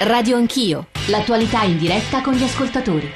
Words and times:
Radio 0.00 0.36
Anch'io, 0.36 0.86
l'attualità 1.08 1.64
in 1.64 1.76
diretta 1.76 2.20
con 2.22 2.32
gli 2.34 2.44
ascoltatori. 2.44 3.12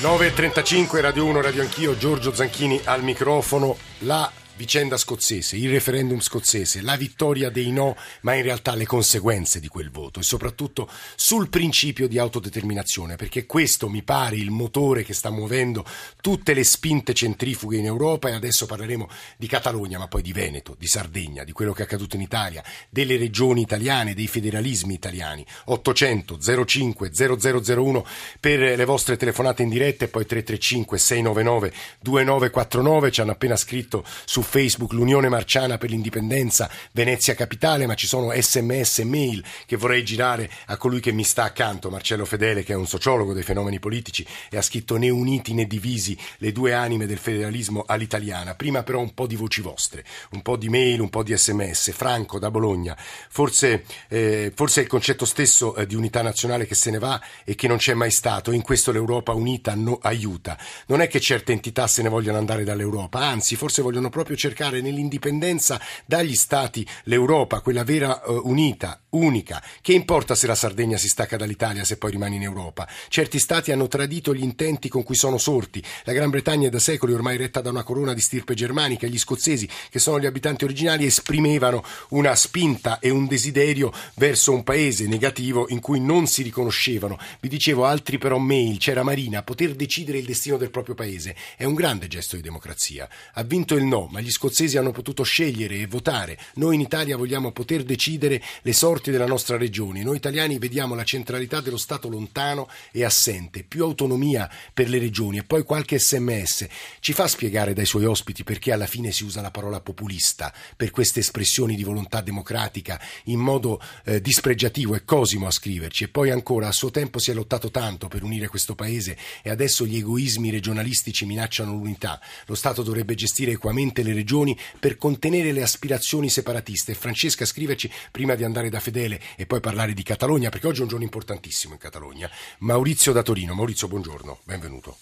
9.35 0.00 1.00
Radio 1.00 1.26
1 1.26 1.40
Radio 1.40 1.62
Anch'io, 1.62 1.96
Giorgio 1.96 2.34
Zanchini 2.34 2.80
al 2.82 3.04
microfono. 3.04 3.76
La 3.98 4.28
vicenda 4.56 4.96
scozzese, 4.96 5.56
il 5.56 5.70
referendum 5.70 6.20
scozzese, 6.20 6.82
la 6.82 6.96
vittoria 6.96 7.50
dei 7.50 7.70
no, 7.70 7.96
ma 8.22 8.34
in 8.34 8.42
realtà 8.42 8.74
le 8.74 8.86
conseguenze 8.86 9.60
di 9.60 9.68
quel 9.68 9.90
voto 9.90 10.20
e 10.20 10.22
soprattutto 10.22 10.88
sul 11.16 11.48
principio 11.48 12.06
di 12.06 12.18
autodeterminazione, 12.18 13.16
perché 13.16 13.46
questo 13.46 13.88
mi 13.88 14.02
pare 14.02 14.36
il 14.36 14.50
motore 14.50 15.02
che 15.02 15.14
sta 15.14 15.30
muovendo 15.30 15.84
tutte 16.20 16.54
le 16.54 16.64
spinte 16.64 17.14
centrifughe 17.14 17.78
in 17.78 17.86
Europa 17.86 18.28
e 18.28 18.32
adesso 18.32 18.66
parleremo 18.66 19.08
di 19.36 19.46
Catalogna, 19.46 19.98
ma 19.98 20.08
poi 20.08 20.22
di 20.22 20.32
Veneto, 20.32 20.76
di 20.78 20.86
Sardegna, 20.86 21.44
di 21.44 21.52
quello 21.52 21.72
che 21.72 21.82
è 21.82 21.84
accaduto 21.84 22.16
in 22.16 22.22
Italia, 22.22 22.62
delle 22.88 23.16
regioni 23.16 23.62
italiane, 23.62 24.14
dei 24.14 24.26
federalismi 24.26 24.94
italiani. 24.94 25.44
800 25.64 26.38
05 26.64 27.10
0001 27.12 28.06
per 28.38 28.58
le 28.76 28.84
vostre 28.84 29.16
telefonate 29.16 29.62
in 29.62 29.68
diretta 29.68 30.04
e 30.04 30.08
poi 30.08 30.26
335 30.26 30.98
699 30.98 31.72
2949 32.00 33.10
ci 33.10 33.20
hanno 33.20 33.32
appena 33.32 33.56
scritto 33.56 34.04
su 34.24 34.41
Facebook 34.42 34.92
l'Unione 34.92 35.28
Marciana 35.28 35.78
per 35.78 35.90
l'Indipendenza 35.90 36.70
Venezia 36.92 37.34
Capitale, 37.34 37.86
ma 37.86 37.94
ci 37.94 38.06
sono 38.06 38.32
sms 38.34 39.00
e 39.00 39.04
mail 39.04 39.44
che 39.66 39.76
vorrei 39.76 40.04
girare 40.04 40.50
a 40.66 40.76
colui 40.76 41.00
che 41.00 41.12
mi 41.12 41.24
sta 41.24 41.44
accanto, 41.44 41.90
Marcello 41.90 42.24
Fedele, 42.24 42.62
che 42.62 42.72
è 42.72 42.76
un 42.76 42.86
sociologo 42.86 43.32
dei 43.32 43.42
fenomeni 43.42 43.78
politici 43.78 44.26
e 44.50 44.56
ha 44.56 44.62
scritto 44.62 44.96
né 44.96 45.10
uniti 45.10 45.54
né 45.54 45.66
divisi 45.66 46.16
le 46.38 46.52
due 46.52 46.72
anime 46.72 47.06
del 47.06 47.18
federalismo 47.18 47.84
all'italiana. 47.86 48.54
Prima 48.54 48.82
però 48.82 49.00
un 49.00 49.14
po' 49.14 49.26
di 49.26 49.36
voci 49.36 49.60
vostre, 49.60 50.04
un 50.30 50.42
po' 50.42 50.56
di 50.56 50.68
mail, 50.68 51.00
un 51.00 51.10
po' 51.10 51.22
di 51.22 51.36
sms. 51.36 51.92
Franco 51.92 52.38
da 52.38 52.50
Bologna, 52.50 52.96
forse, 52.96 53.84
eh, 54.08 54.52
forse 54.54 54.80
è 54.80 54.82
il 54.82 54.88
concetto 54.88 55.24
stesso 55.24 55.74
eh, 55.76 55.86
di 55.86 55.94
unità 55.94 56.22
nazionale 56.22 56.66
che 56.66 56.74
se 56.74 56.90
ne 56.90 56.98
va 56.98 57.20
e 57.44 57.54
che 57.54 57.68
non 57.68 57.76
c'è 57.78 57.94
mai 57.94 58.10
stato. 58.10 58.52
In 58.52 58.62
questo 58.62 58.92
l'Europa 58.92 59.32
unita 59.32 59.74
no, 59.74 59.98
aiuta. 60.02 60.58
Non 60.86 61.00
è 61.00 61.08
che 61.08 61.20
certe 61.20 61.52
entità 61.52 61.86
se 61.86 62.02
ne 62.02 62.08
vogliono 62.08 62.38
andare 62.38 62.64
dall'Europa, 62.64 63.20
anzi 63.20 63.56
forse 63.56 63.82
vogliono 63.82 64.10
proprio 64.10 64.31
cercare 64.36 64.80
nell'indipendenza 64.80 65.80
dagli 66.04 66.34
Stati 66.34 66.86
l'Europa, 67.04 67.60
quella 67.60 67.84
vera 67.84 68.22
uh, 68.24 68.42
unita, 68.44 69.00
unica. 69.10 69.62
Che 69.80 69.92
importa 69.92 70.34
se 70.34 70.46
la 70.46 70.54
Sardegna 70.54 70.96
si 70.96 71.08
stacca 71.08 71.36
dall'Italia 71.36 71.84
se 71.84 71.96
poi 71.96 72.12
rimane 72.12 72.36
in 72.36 72.42
Europa? 72.42 72.88
Certi 73.08 73.38
Stati 73.38 73.72
hanno 73.72 73.88
tradito 73.88 74.34
gli 74.34 74.42
intenti 74.42 74.88
con 74.88 75.02
cui 75.02 75.16
sono 75.16 75.38
sorti. 75.38 75.82
La 76.04 76.12
Gran 76.12 76.30
Bretagna 76.30 76.68
è 76.68 76.70
da 76.70 76.78
secoli 76.78 77.12
ormai 77.12 77.36
retta 77.36 77.60
da 77.60 77.70
una 77.70 77.82
corona 77.82 78.14
di 78.14 78.20
stirpe 78.20 78.54
germanica 78.54 79.06
gli 79.06 79.18
scozzesi, 79.18 79.68
che 79.90 79.98
sono 79.98 80.18
gli 80.18 80.26
abitanti 80.26 80.64
originali, 80.64 81.04
esprimevano 81.04 81.84
una 82.10 82.34
spinta 82.34 82.98
e 82.98 83.10
un 83.10 83.26
desiderio 83.26 83.92
verso 84.14 84.52
un 84.52 84.62
paese 84.62 85.06
negativo 85.06 85.66
in 85.68 85.80
cui 85.80 86.00
non 86.00 86.26
si 86.26 86.42
riconoscevano. 86.42 87.18
Vi 87.40 87.48
dicevo 87.48 87.84
altri 87.84 88.18
però 88.18 88.38
mail, 88.38 88.78
c'era 88.78 89.02
Marina, 89.02 89.42
poter 89.42 89.74
decidere 89.74 90.18
il 90.18 90.24
destino 90.24 90.56
del 90.56 90.70
proprio 90.70 90.94
paese. 90.94 91.36
È 91.56 91.64
un 91.64 91.74
grande 91.74 92.08
gesto 92.08 92.36
di 92.36 92.42
democrazia. 92.42 93.08
Ha 93.34 93.42
vinto 93.42 93.74
il 93.74 93.84
no, 93.84 94.08
ma 94.10 94.20
gli 94.22 94.30
scozzesi 94.30 94.76
hanno 94.76 94.92
potuto 94.92 95.22
scegliere 95.22 95.76
e 95.76 95.86
votare. 95.86 96.38
Noi 96.54 96.76
in 96.76 96.80
Italia 96.80 97.16
vogliamo 97.16 97.52
poter 97.52 97.82
decidere 97.82 98.42
le 98.62 98.72
sorti 98.72 99.10
della 99.10 99.26
nostra 99.26 99.56
regione. 99.56 100.02
Noi 100.02 100.16
italiani 100.16 100.58
vediamo 100.58 100.94
la 100.94 101.04
centralità 101.04 101.60
dello 101.60 101.76
Stato 101.76 102.08
lontano 102.08 102.68
e 102.90 103.04
assente, 103.04 103.64
più 103.64 103.84
autonomia 103.84 104.50
per 104.72 104.88
le 104.88 104.98
regioni 104.98 105.38
e 105.38 105.44
poi 105.44 105.64
qualche 105.64 105.98
sms. 105.98 106.66
Ci 107.00 107.12
fa 107.12 107.26
spiegare 107.26 107.74
dai 107.74 107.86
suoi 107.86 108.04
ospiti 108.04 108.44
perché 108.44 108.72
alla 108.72 108.86
fine 108.86 109.12
si 109.12 109.24
usa 109.24 109.40
la 109.40 109.50
parola 109.50 109.80
populista 109.80 110.52
per 110.76 110.90
queste 110.90 111.20
espressioni 111.20 111.76
di 111.76 111.84
volontà 111.84 112.20
democratica 112.20 113.00
in 113.24 113.38
modo 113.38 113.80
eh, 114.04 114.20
dispregiativo. 114.20 114.94
È 114.94 115.04
Cosimo 115.04 115.46
a 115.46 115.50
scriverci. 115.50 116.04
E 116.04 116.08
poi 116.08 116.30
ancora, 116.30 116.68
a 116.68 116.72
suo 116.72 116.90
tempo 116.90 117.18
si 117.18 117.30
è 117.30 117.34
lottato 117.34 117.70
tanto 117.70 118.08
per 118.08 118.22
unire 118.22 118.48
questo 118.48 118.74
paese 118.74 119.16
e 119.42 119.50
adesso 119.50 119.84
gli 119.84 119.96
egoismi 119.96 120.50
regionalistici 120.50 121.26
minacciano 121.26 121.72
l'unità. 121.72 122.20
Lo 122.46 122.54
Stato 122.54 122.82
dovrebbe 122.82 123.14
gestire 123.14 123.52
equamente 123.52 124.02
le 124.02 124.11
regioni 124.12 124.42
regioni 124.42 124.56
per 124.80 124.96
contenere 124.96 125.52
le 125.52 125.62
aspirazioni 125.62 126.28
separatiste. 126.28 126.94
Francesca, 126.94 127.44
scriverci 127.44 127.90
prima 128.10 128.34
di 128.34 128.44
andare 128.44 128.70
da 128.70 128.80
Fedele 128.80 129.20
e 129.36 129.46
poi 129.46 129.60
parlare 129.60 129.92
di 129.92 130.02
Catalogna, 130.02 130.48
perché 130.48 130.66
oggi 130.66 130.80
è 130.80 130.82
un 130.82 130.88
giorno 130.88 131.04
importantissimo 131.04 131.74
in 131.74 131.80
Catalogna. 131.80 132.30
Maurizio 132.60 133.12
da 133.12 133.22
Torino. 133.22 133.54
Maurizio, 133.54 133.88
buongiorno, 133.88 134.40
benvenuto. 134.44 134.96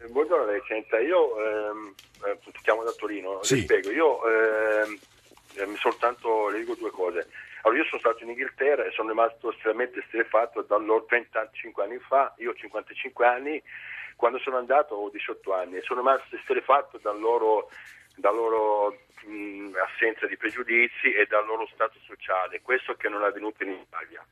Eh, 0.00 0.08
buongiorno, 0.08 0.46
lei 0.46 0.62
senta, 0.66 0.98
io 0.98 1.38
ehm, 1.38 1.94
eh, 2.24 2.38
chiamo 2.62 2.82
da 2.82 2.92
Torino, 2.92 3.42
sì. 3.42 3.62
spiego, 3.62 3.90
io 3.90 4.20
ehm, 4.24 4.98
eh, 5.56 5.76
soltanto 5.76 6.48
le 6.48 6.60
dico 6.60 6.74
due 6.74 6.90
cose. 6.90 7.28
Allora, 7.62 7.80
io 7.80 7.88
sono 7.88 8.00
stato 8.00 8.22
in 8.22 8.30
Inghilterra 8.30 8.84
e 8.84 8.90
sono 8.92 9.08
rimasto 9.08 9.50
estremamente 9.50 10.00
esterefatto 10.00 10.62
da 10.62 10.76
loro 10.76 11.06
35 11.06 11.84
anni 11.84 11.98
fa, 11.98 12.34
io 12.38 12.50
ho 12.50 12.54
55 12.54 13.26
anni, 13.26 13.62
quando 14.16 14.38
sono 14.38 14.58
andato 14.58 14.94
ho 14.94 15.08
18 15.08 15.52
anni 15.54 15.76
e 15.76 15.82
sono 15.82 16.00
rimasto 16.00 16.36
esterefatto 16.36 16.98
dal 17.02 17.18
loro 17.18 17.70
dalla 18.14 18.36
loro 18.36 18.98
mh, 19.24 19.72
assenza 19.76 20.26
di 20.26 20.36
pregiudizi 20.36 21.12
e 21.12 21.26
dal 21.26 21.46
loro 21.46 21.66
stato 21.72 21.98
sociale, 22.06 22.60
questo 22.62 22.94
che 22.94 23.08
non 23.08 23.22
è 23.22 23.26
avvenuto 23.26 23.62
in 23.62 23.70
Italia. 23.70 24.24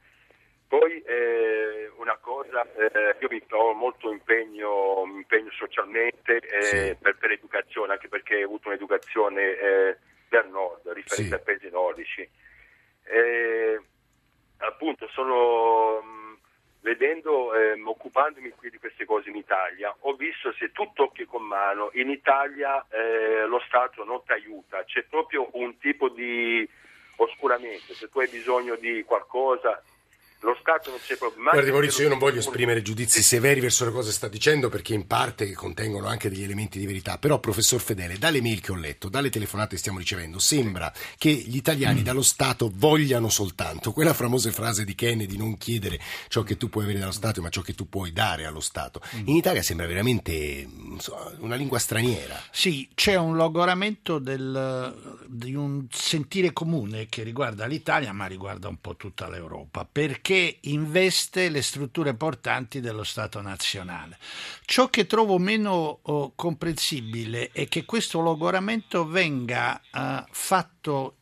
Poi 0.68 1.02
eh, 1.02 1.90
una 1.96 2.16
cosa, 2.16 2.62
eh, 2.74 3.16
io 3.20 3.28
mi 3.30 3.44
trovo 3.46 3.74
molto 3.74 4.10
impegno, 4.10 5.02
impegno 5.04 5.50
socialmente 5.50 6.38
eh, 6.38 6.62
sì. 6.62 6.96
per, 6.98 7.16
per, 7.18 7.28
l'educazione, 7.28 7.92
anche 7.92 8.08
perché 8.08 8.42
ho 8.42 8.46
avuto 8.46 8.68
un'educazione 8.68 9.42
eh, 9.42 9.96
del 10.30 10.48
nord, 10.48 10.88
riferita 10.92 11.28
sì. 11.28 11.34
ai 11.34 11.42
paesi 11.42 11.68
nordici. 11.68 12.26
appunto 14.56 15.06
sono 15.08 16.21
vedendo, 16.82 17.54
ehm, 17.54 17.86
occupandomi 17.86 18.50
qui 18.50 18.70
di 18.70 18.78
queste 18.78 19.04
cose 19.04 19.30
in 19.30 19.36
Italia, 19.36 19.94
ho 20.00 20.14
visto 20.14 20.52
se 20.52 20.72
tu 20.72 20.90
tocchi 20.92 21.24
con 21.24 21.42
mano, 21.42 21.90
in 21.94 22.10
Italia 22.10 22.84
eh, 22.90 23.46
lo 23.46 23.60
Stato 23.66 24.04
non 24.04 24.22
ti 24.24 24.32
aiuta, 24.32 24.84
c'è 24.84 25.04
proprio 25.04 25.48
un 25.52 25.78
tipo 25.78 26.08
di 26.08 26.68
oscuramento, 27.16 27.94
se 27.94 28.08
tu 28.08 28.18
hai 28.18 28.28
bisogno 28.28 28.74
di 28.76 29.02
qualcosa 29.04 29.82
lo 30.42 30.56
Stato 30.60 30.90
non 30.90 30.98
c'è 31.04 31.16
problema. 31.16 31.50
Guardi 31.50 31.70
Maurizio, 31.70 32.02
io 32.02 32.08
non 32.08 32.18
voglio 32.18 32.40
esprimere 32.40 32.82
giudizi 32.82 33.22
severi 33.22 33.60
verso 33.60 33.84
le 33.84 33.92
cose 33.92 34.08
che 34.08 34.14
sta 34.14 34.28
dicendo 34.28 34.68
perché 34.68 34.92
in 34.94 35.06
parte 35.06 35.52
contengono 35.52 36.08
anche 36.08 36.28
degli 36.28 36.42
elementi 36.42 36.78
di 36.78 36.86
verità, 36.86 37.18
però 37.18 37.38
professor 37.38 37.80
Fedele, 37.80 38.18
dalle 38.18 38.42
mail 38.42 38.60
che 38.60 38.72
ho 38.72 38.76
letto, 38.76 39.08
dalle 39.08 39.30
telefonate 39.30 39.70
che 39.70 39.78
stiamo 39.78 39.98
ricevendo, 39.98 40.38
sembra 40.38 40.92
che 41.16 41.30
gli 41.30 41.56
italiani 41.56 42.00
mm. 42.00 42.04
dallo 42.04 42.22
Stato 42.22 42.70
vogliano 42.74 43.28
soltanto 43.28 43.92
quella 43.92 44.14
famosa 44.14 44.50
frase 44.50 44.84
di 44.84 44.94
Kennedy, 44.94 45.36
non 45.36 45.56
chiedere 45.56 46.00
ciò 46.28 46.42
che 46.42 46.56
tu 46.56 46.68
puoi 46.68 46.84
avere 46.84 46.98
dallo 46.98 47.12
Stato, 47.12 47.40
ma 47.40 47.48
ciò 47.48 47.60
che 47.60 47.74
tu 47.74 47.88
puoi 47.88 48.12
dare 48.12 48.44
allo 48.44 48.60
Stato. 48.60 49.00
Mm. 49.16 49.28
In 49.28 49.36
Italia 49.36 49.62
sembra 49.62 49.86
veramente 49.86 50.68
una 51.38 51.54
lingua 51.54 51.78
straniera. 51.78 52.40
Sì, 52.50 52.88
c'è 52.94 53.14
un 53.14 53.36
logoramento 53.36 54.18
del, 54.18 55.20
di 55.26 55.54
un 55.54 55.86
sentire 55.90 56.52
comune 56.52 57.06
che 57.08 57.22
riguarda 57.22 57.66
l'Italia, 57.66 58.12
ma 58.12 58.26
riguarda 58.26 58.66
un 58.68 58.80
po' 58.80 58.96
tutta 58.96 59.28
l'Europa, 59.28 59.86
perché 59.90 60.31
che 60.32 60.60
investe 60.62 61.50
le 61.50 61.60
strutture 61.60 62.14
portanti 62.14 62.80
dello 62.80 63.04
Stato 63.04 63.42
nazionale. 63.42 64.16
Ciò 64.64 64.88
che 64.88 65.06
trovo 65.06 65.36
meno 65.36 65.98
oh, 66.00 66.32
comprensibile 66.34 67.50
è 67.52 67.68
che 67.68 67.84
questo 67.84 68.20
logoramento 68.20 69.06
venga 69.06 69.78
uh, 69.92 70.24
fatto 70.30 70.71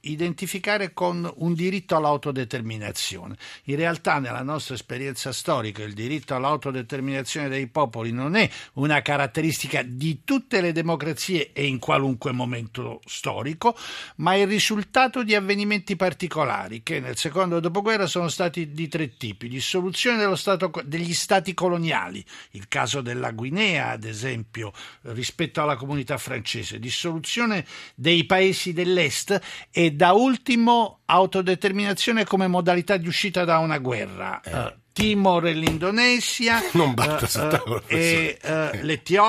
identificare 0.00 0.94
con 0.94 1.30
un 1.36 1.52
diritto 1.52 1.94
all'autodeterminazione. 1.94 3.36
In 3.64 3.76
realtà 3.76 4.18
nella 4.18 4.42
nostra 4.42 4.74
esperienza 4.74 5.32
storica 5.32 5.82
il 5.82 5.92
diritto 5.92 6.34
all'autodeterminazione 6.34 7.48
dei 7.48 7.66
popoli 7.66 8.10
non 8.10 8.36
è 8.36 8.48
una 8.74 9.02
caratteristica 9.02 9.82
di 9.82 10.20
tutte 10.24 10.62
le 10.62 10.72
democrazie 10.72 11.52
e 11.52 11.66
in 11.66 11.78
qualunque 11.78 12.32
momento 12.32 13.02
storico, 13.04 13.76
ma 14.16 14.32
è 14.32 14.38
il 14.38 14.46
risultato 14.46 15.22
di 15.22 15.34
avvenimenti 15.34 15.94
particolari 15.96 16.82
che 16.82 16.98
nel 17.00 17.18
secondo 17.18 17.60
dopoguerra 17.60 18.06
sono 18.06 18.28
stati 18.28 18.72
di 18.72 18.88
tre 18.88 19.16
tipi: 19.16 19.48
dissoluzione 19.48 20.34
stato, 20.36 20.72
degli 20.84 21.12
stati 21.12 21.52
coloniali, 21.52 22.24
il 22.52 22.66
caso 22.68 23.02
della 23.02 23.32
Guinea 23.32 23.90
ad 23.90 24.04
esempio 24.04 24.72
rispetto 25.02 25.60
alla 25.60 25.76
comunità 25.76 26.16
francese, 26.16 26.78
dissoluzione 26.78 27.66
dei 27.94 28.24
paesi 28.24 28.72
dell'est 28.72 29.48
e 29.70 29.92
da 29.92 30.12
ultimo 30.12 31.00
autodeterminazione 31.06 32.24
come 32.24 32.46
modalità 32.46 32.96
di 32.96 33.08
uscita 33.08 33.44
da 33.44 33.58
una 33.58 33.78
guerra. 33.78 34.40
Eh. 34.40 34.58
Uh, 34.58 34.72
Timor 34.92 35.46
e 35.46 35.52
l'Indonesia 35.52 36.60
non 36.74 36.94
batta 36.94 37.62
uh, 37.64 37.70
uh, 37.70 37.82
e 37.86 38.38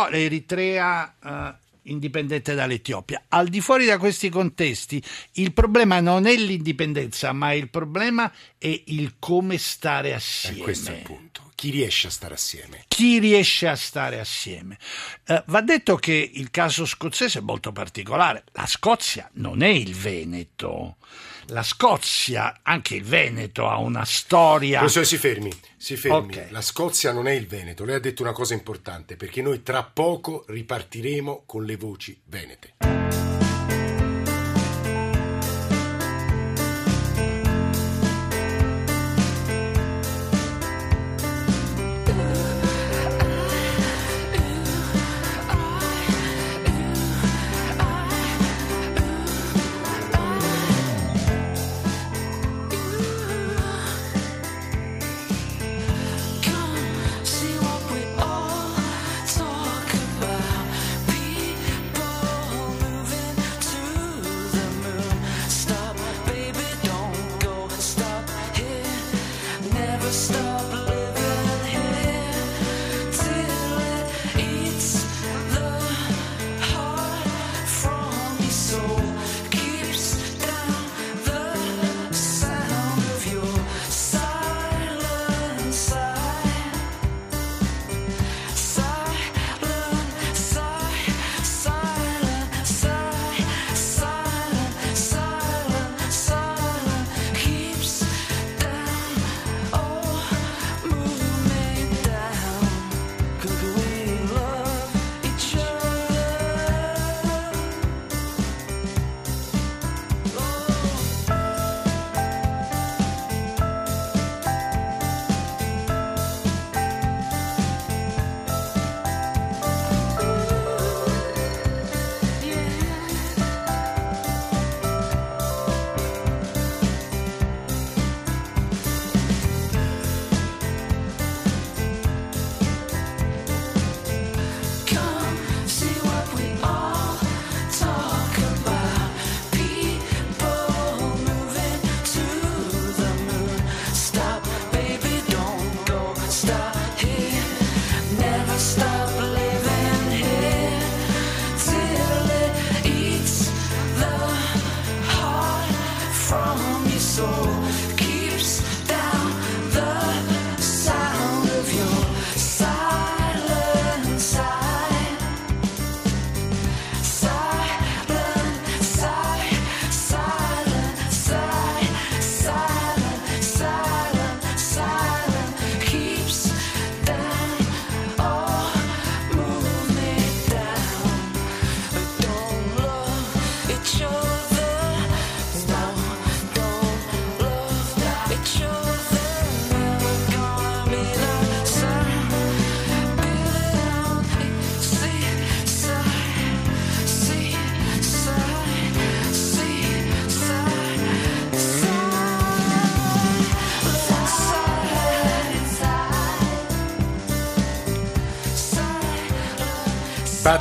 l'Eritrea 0.10 1.16
indipendente 1.84 2.54
dall'Etiopia. 2.54 3.24
Al 3.30 3.48
di 3.48 3.62
fuori 3.62 3.86
da 3.86 3.98
questi 3.98 4.30
contesti, 4.30 5.02
il 5.34 5.54
problema 5.54 6.00
non 6.00 6.26
è 6.26 6.36
l'indipendenza, 6.36 7.32
ma 7.32 7.54
il 7.54 7.70
problema 7.70 8.32
è 8.58 8.84
il 8.88 9.16
come 9.20 9.58
stare 9.58 10.14
assieme. 10.14 10.60
E 10.60 10.62
questo 10.62 10.92
è 10.92 10.96
il 10.96 11.02
punto 11.02 11.51
chi 11.62 11.70
riesce 11.70 12.08
a 12.08 12.10
stare 12.10 12.34
assieme. 12.34 12.86
Chi 12.88 13.20
riesce 13.20 13.68
a 13.68 13.76
stare 13.76 14.20
assieme. 14.20 14.80
Eh, 15.28 15.44
va 15.46 15.62
detto 15.62 15.96
che 15.96 16.32
il 16.34 16.50
caso 16.50 16.88
scozzese 16.88 17.38
è 17.38 17.42
molto 17.44 17.72
particolare. 17.72 18.46
La 18.54 18.66
Scozia 18.66 19.30
non 19.34 19.62
è 19.62 19.68
il 19.68 19.94
Veneto. 19.94 20.96
La 21.50 21.62
Scozia, 21.62 22.62
anche 22.64 22.96
il 22.96 23.04
Veneto, 23.04 23.70
ha 23.70 23.78
una 23.78 24.06
storia. 24.06 24.80
Professore, 24.80 25.06
si 25.06 25.18
fermi, 25.18 25.52
si 25.78 25.96
fermi. 25.98 26.34
Okay. 26.34 26.50
La 26.50 26.62
Scozia 26.62 27.12
non 27.12 27.28
è 27.28 27.34
il 27.34 27.46
Veneto. 27.46 27.86
Lei 27.86 27.98
ha 27.98 28.00
detto 28.00 28.24
una 28.24 28.34
cosa 28.34 28.56
importante 28.56 29.16
perché 29.16 29.44
noi 29.44 29.62
tra 29.62 29.84
poco 29.84 30.46
ripartiremo 30.48 31.44
con 31.46 31.64
le 31.64 31.76
voci 31.76 32.20
venete. 32.26 33.01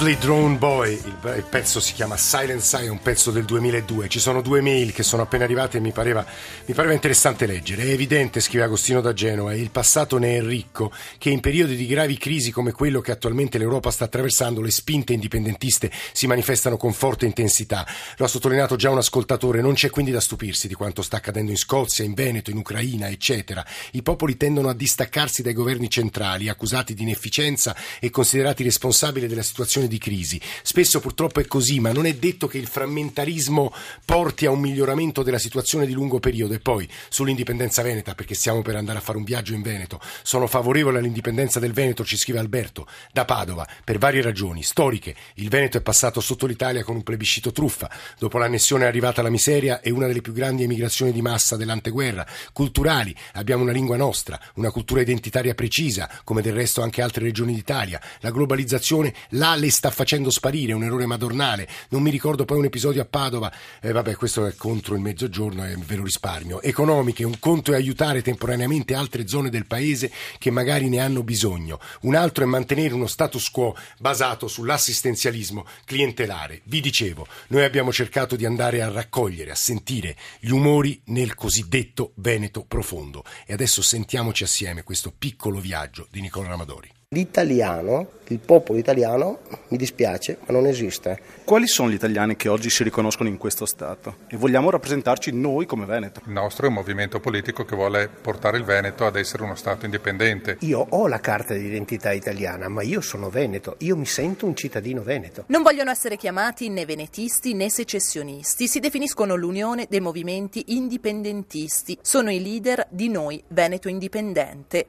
Badly 0.01 0.17
Drawn 0.17 0.57
Boy, 0.57 0.95
il, 0.95 1.35
il, 1.37 1.45
pezzo 1.51 1.79
si 1.79 1.93
chiama 1.93 2.17
Silent 2.17 2.75
è 2.79 2.89
un 2.89 3.03
pezzo 3.03 3.31
del 3.31 3.45
2002. 3.45 4.09
Ci 4.09 4.19
sono 4.19 4.41
due 4.41 4.63
mail 4.63 4.95
che 4.95 5.03
sono 5.03 5.21
appena 5.21 5.45
arrivate 5.45 5.77
e 5.77 5.81
mi 5.81 5.93
pareva, 5.93 6.25
mi 6.65 6.73
pareva 6.73 6.95
interessante 6.95 7.45
leggere. 7.45 7.83
È 7.83 7.91
evidente, 7.91 8.41
scrive 8.41 8.65
Agostino 8.65 9.03
da 9.03 9.13
Genova, 9.13 9.55
il 9.55 9.71
passato 9.71 10.17
ne 10.17 10.39
è 10.39 10.43
ricco, 10.43 10.91
che 11.19 11.29
in 11.29 11.41
periodi 11.41 11.77
di 11.77 11.87
gravi 11.87 12.17
crisi 12.17 12.51
come 12.51 12.73
quello 12.73 13.03
che 13.03 13.11
attualmente 13.11 13.59
l'Europa 13.59 13.91
sta 13.91 14.05
attraversando, 14.05 14.63
le 14.63 14.71
spinte 14.71 15.13
indipendentiste 15.13 15.93
si 16.13 16.27
manifestano 16.27 16.79
con 16.79 16.95
forte 16.95 17.27
intensità. 17.27 17.87
Lo 18.17 18.25
ha 18.25 18.29
sottolineato 18.29 18.77
già 18.77 18.89
un 18.89 18.97
ascoltatore, 18.97 19.61
non 19.61 19.75
c'è 19.75 19.91
quindi 19.91 20.13
da 20.13 20.21
stupirsi 20.21 20.67
di 20.67 20.73
quanto 20.73 21.03
sta 21.03 21.19
accadendo 21.19 21.51
in 21.51 21.59
Scozia, 21.59 22.07
in 22.07 22.15
Veneto, 22.15 22.49
in 22.49 22.57
Ucraina, 22.57 23.11
eccetera. 23.11 23.63
I 23.91 24.01
popoli 24.01 24.39
tendono 24.39 24.71
a 24.71 24.75
distaccarsi 24.75 25.43
dai 25.43 25.53
governi 25.53 25.91
centrali, 25.91 26.49
accusati 26.49 26.95
di 26.95 27.03
inefficienza 27.03 27.77
e 28.01 28.09
considerati 28.09 28.63
responsabili 28.63 29.27
della 29.27 29.43
situazione 29.43 29.89
di 29.91 29.99
crisi. 29.99 30.41
Spesso 30.63 31.01
purtroppo 31.01 31.41
è 31.41 31.47
così, 31.47 31.81
ma 31.81 31.93
non 31.93 32.07
è 32.07 32.15
detto 32.15 32.47
che 32.47 32.57
il 32.57 32.67
frammentarismo 32.67 33.75
porti 34.07 34.47
a 34.47 34.51
un 34.51 34.61
miglioramento 34.61 35.23
della 35.23 35.39
situazione 35.39 35.85
di 35.85 35.93
lungo 35.93 36.21
periodo. 36.21 36.55
E 36.55 36.61
poi 36.61 36.89
sull'indipendenza 37.11 37.83
veneta, 37.83 38.15
perché 38.15 38.35
stiamo 38.35 38.63
per 38.63 38.77
andare 38.77 38.99
a 38.99 39.03
fare 39.03 39.19
un 39.19 39.25
viaggio 39.25 39.53
in 39.53 39.63
Veneto, 39.63 40.01
sono 40.23 40.47
favorevole 40.47 40.99
all'indipendenza 40.99 41.61
del 41.61 41.73
Veneto, 41.73 42.05
ci 42.05 42.17
scrive 42.17 42.39
Alberto, 42.39 42.87
da 43.13 43.25
Padova, 43.25 43.67
per 43.85 43.99
varie 43.99 44.23
ragioni 44.23 44.63
storiche. 44.63 45.15
Il 45.35 45.49
Veneto 45.49 45.77
è 45.77 45.83
passato 45.83 46.21
sotto 46.21 46.47
l'Italia 46.47 46.85
con 46.85 46.95
un 46.95 47.03
plebiscito 47.03 47.53
truffa. 47.53 47.91
Dopo 48.19 48.39
l'annessione 48.39 48.85
è 48.85 48.89
arrivata 48.89 49.23
la 49.23 49.31
miseria 49.31 49.81
e 49.81 49.91
una 49.91 50.07
delle 50.07 50.21
più 50.21 50.33
grandi 50.33 50.63
emigrazioni 50.63 51.13
di 51.13 51.23
massa 51.23 51.57
dell'anteguerra. 51.57 52.27
Culturali, 52.53 53.15
abbiamo 53.33 53.63
una 53.63 53.73
lingua 53.73 53.97
nostra, 53.97 54.41
una 54.55 54.71
cultura 54.71 55.01
identitaria 55.01 55.55
precisa, 55.55 56.09
come 56.25 56.43
del 56.43 56.55
resto 56.55 56.83
anche 56.83 57.03
altre 57.03 57.25
regioni 57.25 57.55
d'Italia. 57.55 58.01
La 58.21 58.31
globalizzazione 58.31 59.15
l'ha 59.31 59.55
le 59.55 59.70
sta 59.71 59.91
facendo 59.91 60.31
sparire, 60.31 60.73
un 60.73 60.85
errore 60.85 61.07
madornale. 61.07 61.69
Non 61.91 62.03
mi 62.03 62.11
ricordo 62.11 62.45
poi 62.45 62.59
un 62.59 62.65
episodio 62.65 63.03
a 63.03 63.07
Padova, 63.07 63.53
eh, 63.81 63.93
vabbè, 63.93 64.15
questo 64.17 64.47
è 64.47 64.55
contro 64.55 64.95
il 64.95 65.01
mezzogiorno 65.01 65.67
e 65.67 65.77
ve 65.77 65.97
lo 65.97 66.05
risparmio. 66.05 66.61
Economiche, 66.63 67.25
un 67.25 67.39
conto 67.39 67.73
è 67.73 67.77
aiutare 67.77 68.23
temporaneamente 68.23 68.95
altre 68.95 69.27
zone 69.27 69.51
del 69.51 69.67
paese 69.67 70.11
che 70.39 70.51
magari 70.51 70.89
ne 70.89 71.01
hanno 71.01 71.23
bisogno. 71.23 71.79
Un 72.03 72.15
altro 72.15 72.45
è 72.45 72.47
mantenere 72.47 72.95
uno 72.95 73.07
status 73.07 73.51
quo 73.51 73.77
basato 73.99 74.49
sull'assistenzialismo 74.49 75.67
clientelare. 75.85 76.61
Vi 76.65 76.81
dicevo, 76.81 77.27
noi 77.49 77.65
abbiamo 77.65 77.93
cercato 77.93 78.37
di 78.37 78.45
andare 78.45 78.83
a 78.83 78.91
raccogliere, 78.91 79.51
a 79.51 79.57
sentire 79.57 80.17
gli 80.39 80.51
umori 80.51 81.01
nel 81.07 81.35
cosiddetto 81.35 82.13
Veneto 82.17 82.65
profondo. 82.65 83.25
E 83.47 83.53
adesso 83.53 83.83
sentiamoci 83.83 84.45
assieme 84.45 84.83
questo 84.83 85.13
piccolo 85.17 85.59
viaggio 85.59 86.07
di 86.11 86.21
Nicola 86.21 86.49
Ramadori. 86.49 87.00
L'italiano, 87.13 88.07
il 88.29 88.39
popolo 88.39 88.79
italiano, 88.79 89.41
mi 89.71 89.77
dispiace, 89.77 90.39
ma 90.47 90.53
non 90.53 90.65
esiste. 90.67 91.21
Quali 91.43 91.67
sono 91.67 91.91
gli 91.91 91.95
italiani 91.95 92.37
che 92.37 92.49
oggi 92.49 92.71
si 92.71 92.85
riconoscono 92.85 93.29
in 93.29 93.37
questo 93.37 93.67
Stato? 93.67 94.19
E 94.29 94.37
vogliamo 94.37 94.71
rappresentarci 94.71 95.33
noi 95.33 95.67
come 95.67 95.87
Veneto? 95.87 96.21
Il 96.25 96.31
nostro 96.31 96.67
è 96.67 96.69
un 96.69 96.75
movimento 96.75 97.19
politico 97.19 97.65
che 97.65 97.75
vuole 97.75 98.09
portare 98.09 98.59
il 98.59 98.63
Veneto 98.63 99.07
ad 99.07 99.17
essere 99.17 99.43
uno 99.43 99.57
Stato 99.57 99.87
indipendente. 99.87 100.59
Io 100.61 100.87
ho 100.89 101.09
la 101.09 101.19
carta 101.19 101.53
di 101.53 101.65
identità 101.65 102.13
italiana, 102.13 102.69
ma 102.69 102.83
io 102.83 103.01
sono 103.01 103.29
veneto, 103.29 103.75
io 103.79 103.97
mi 103.97 104.07
sento 104.07 104.47
un 104.47 104.55
cittadino 104.55 105.03
veneto. 105.03 105.43
Non 105.49 105.63
vogliono 105.65 105.91
essere 105.91 106.17
chiamati 106.17 106.69
né 106.69 106.87
venetisti 106.87 107.55
né 107.55 107.71
secessionisti, 107.71 108.69
si 108.69 108.79
definiscono 108.79 109.35
l'unione 109.35 109.89
dei 109.91 109.99
movimenti 110.01 110.63
indipendentisti, 110.69 111.99
sono 112.03 112.31
i 112.31 112.41
leader 112.41 112.87
di 112.89 113.09
Noi 113.09 113.43
Veneto 113.49 113.89
Indipendente. 113.89 114.87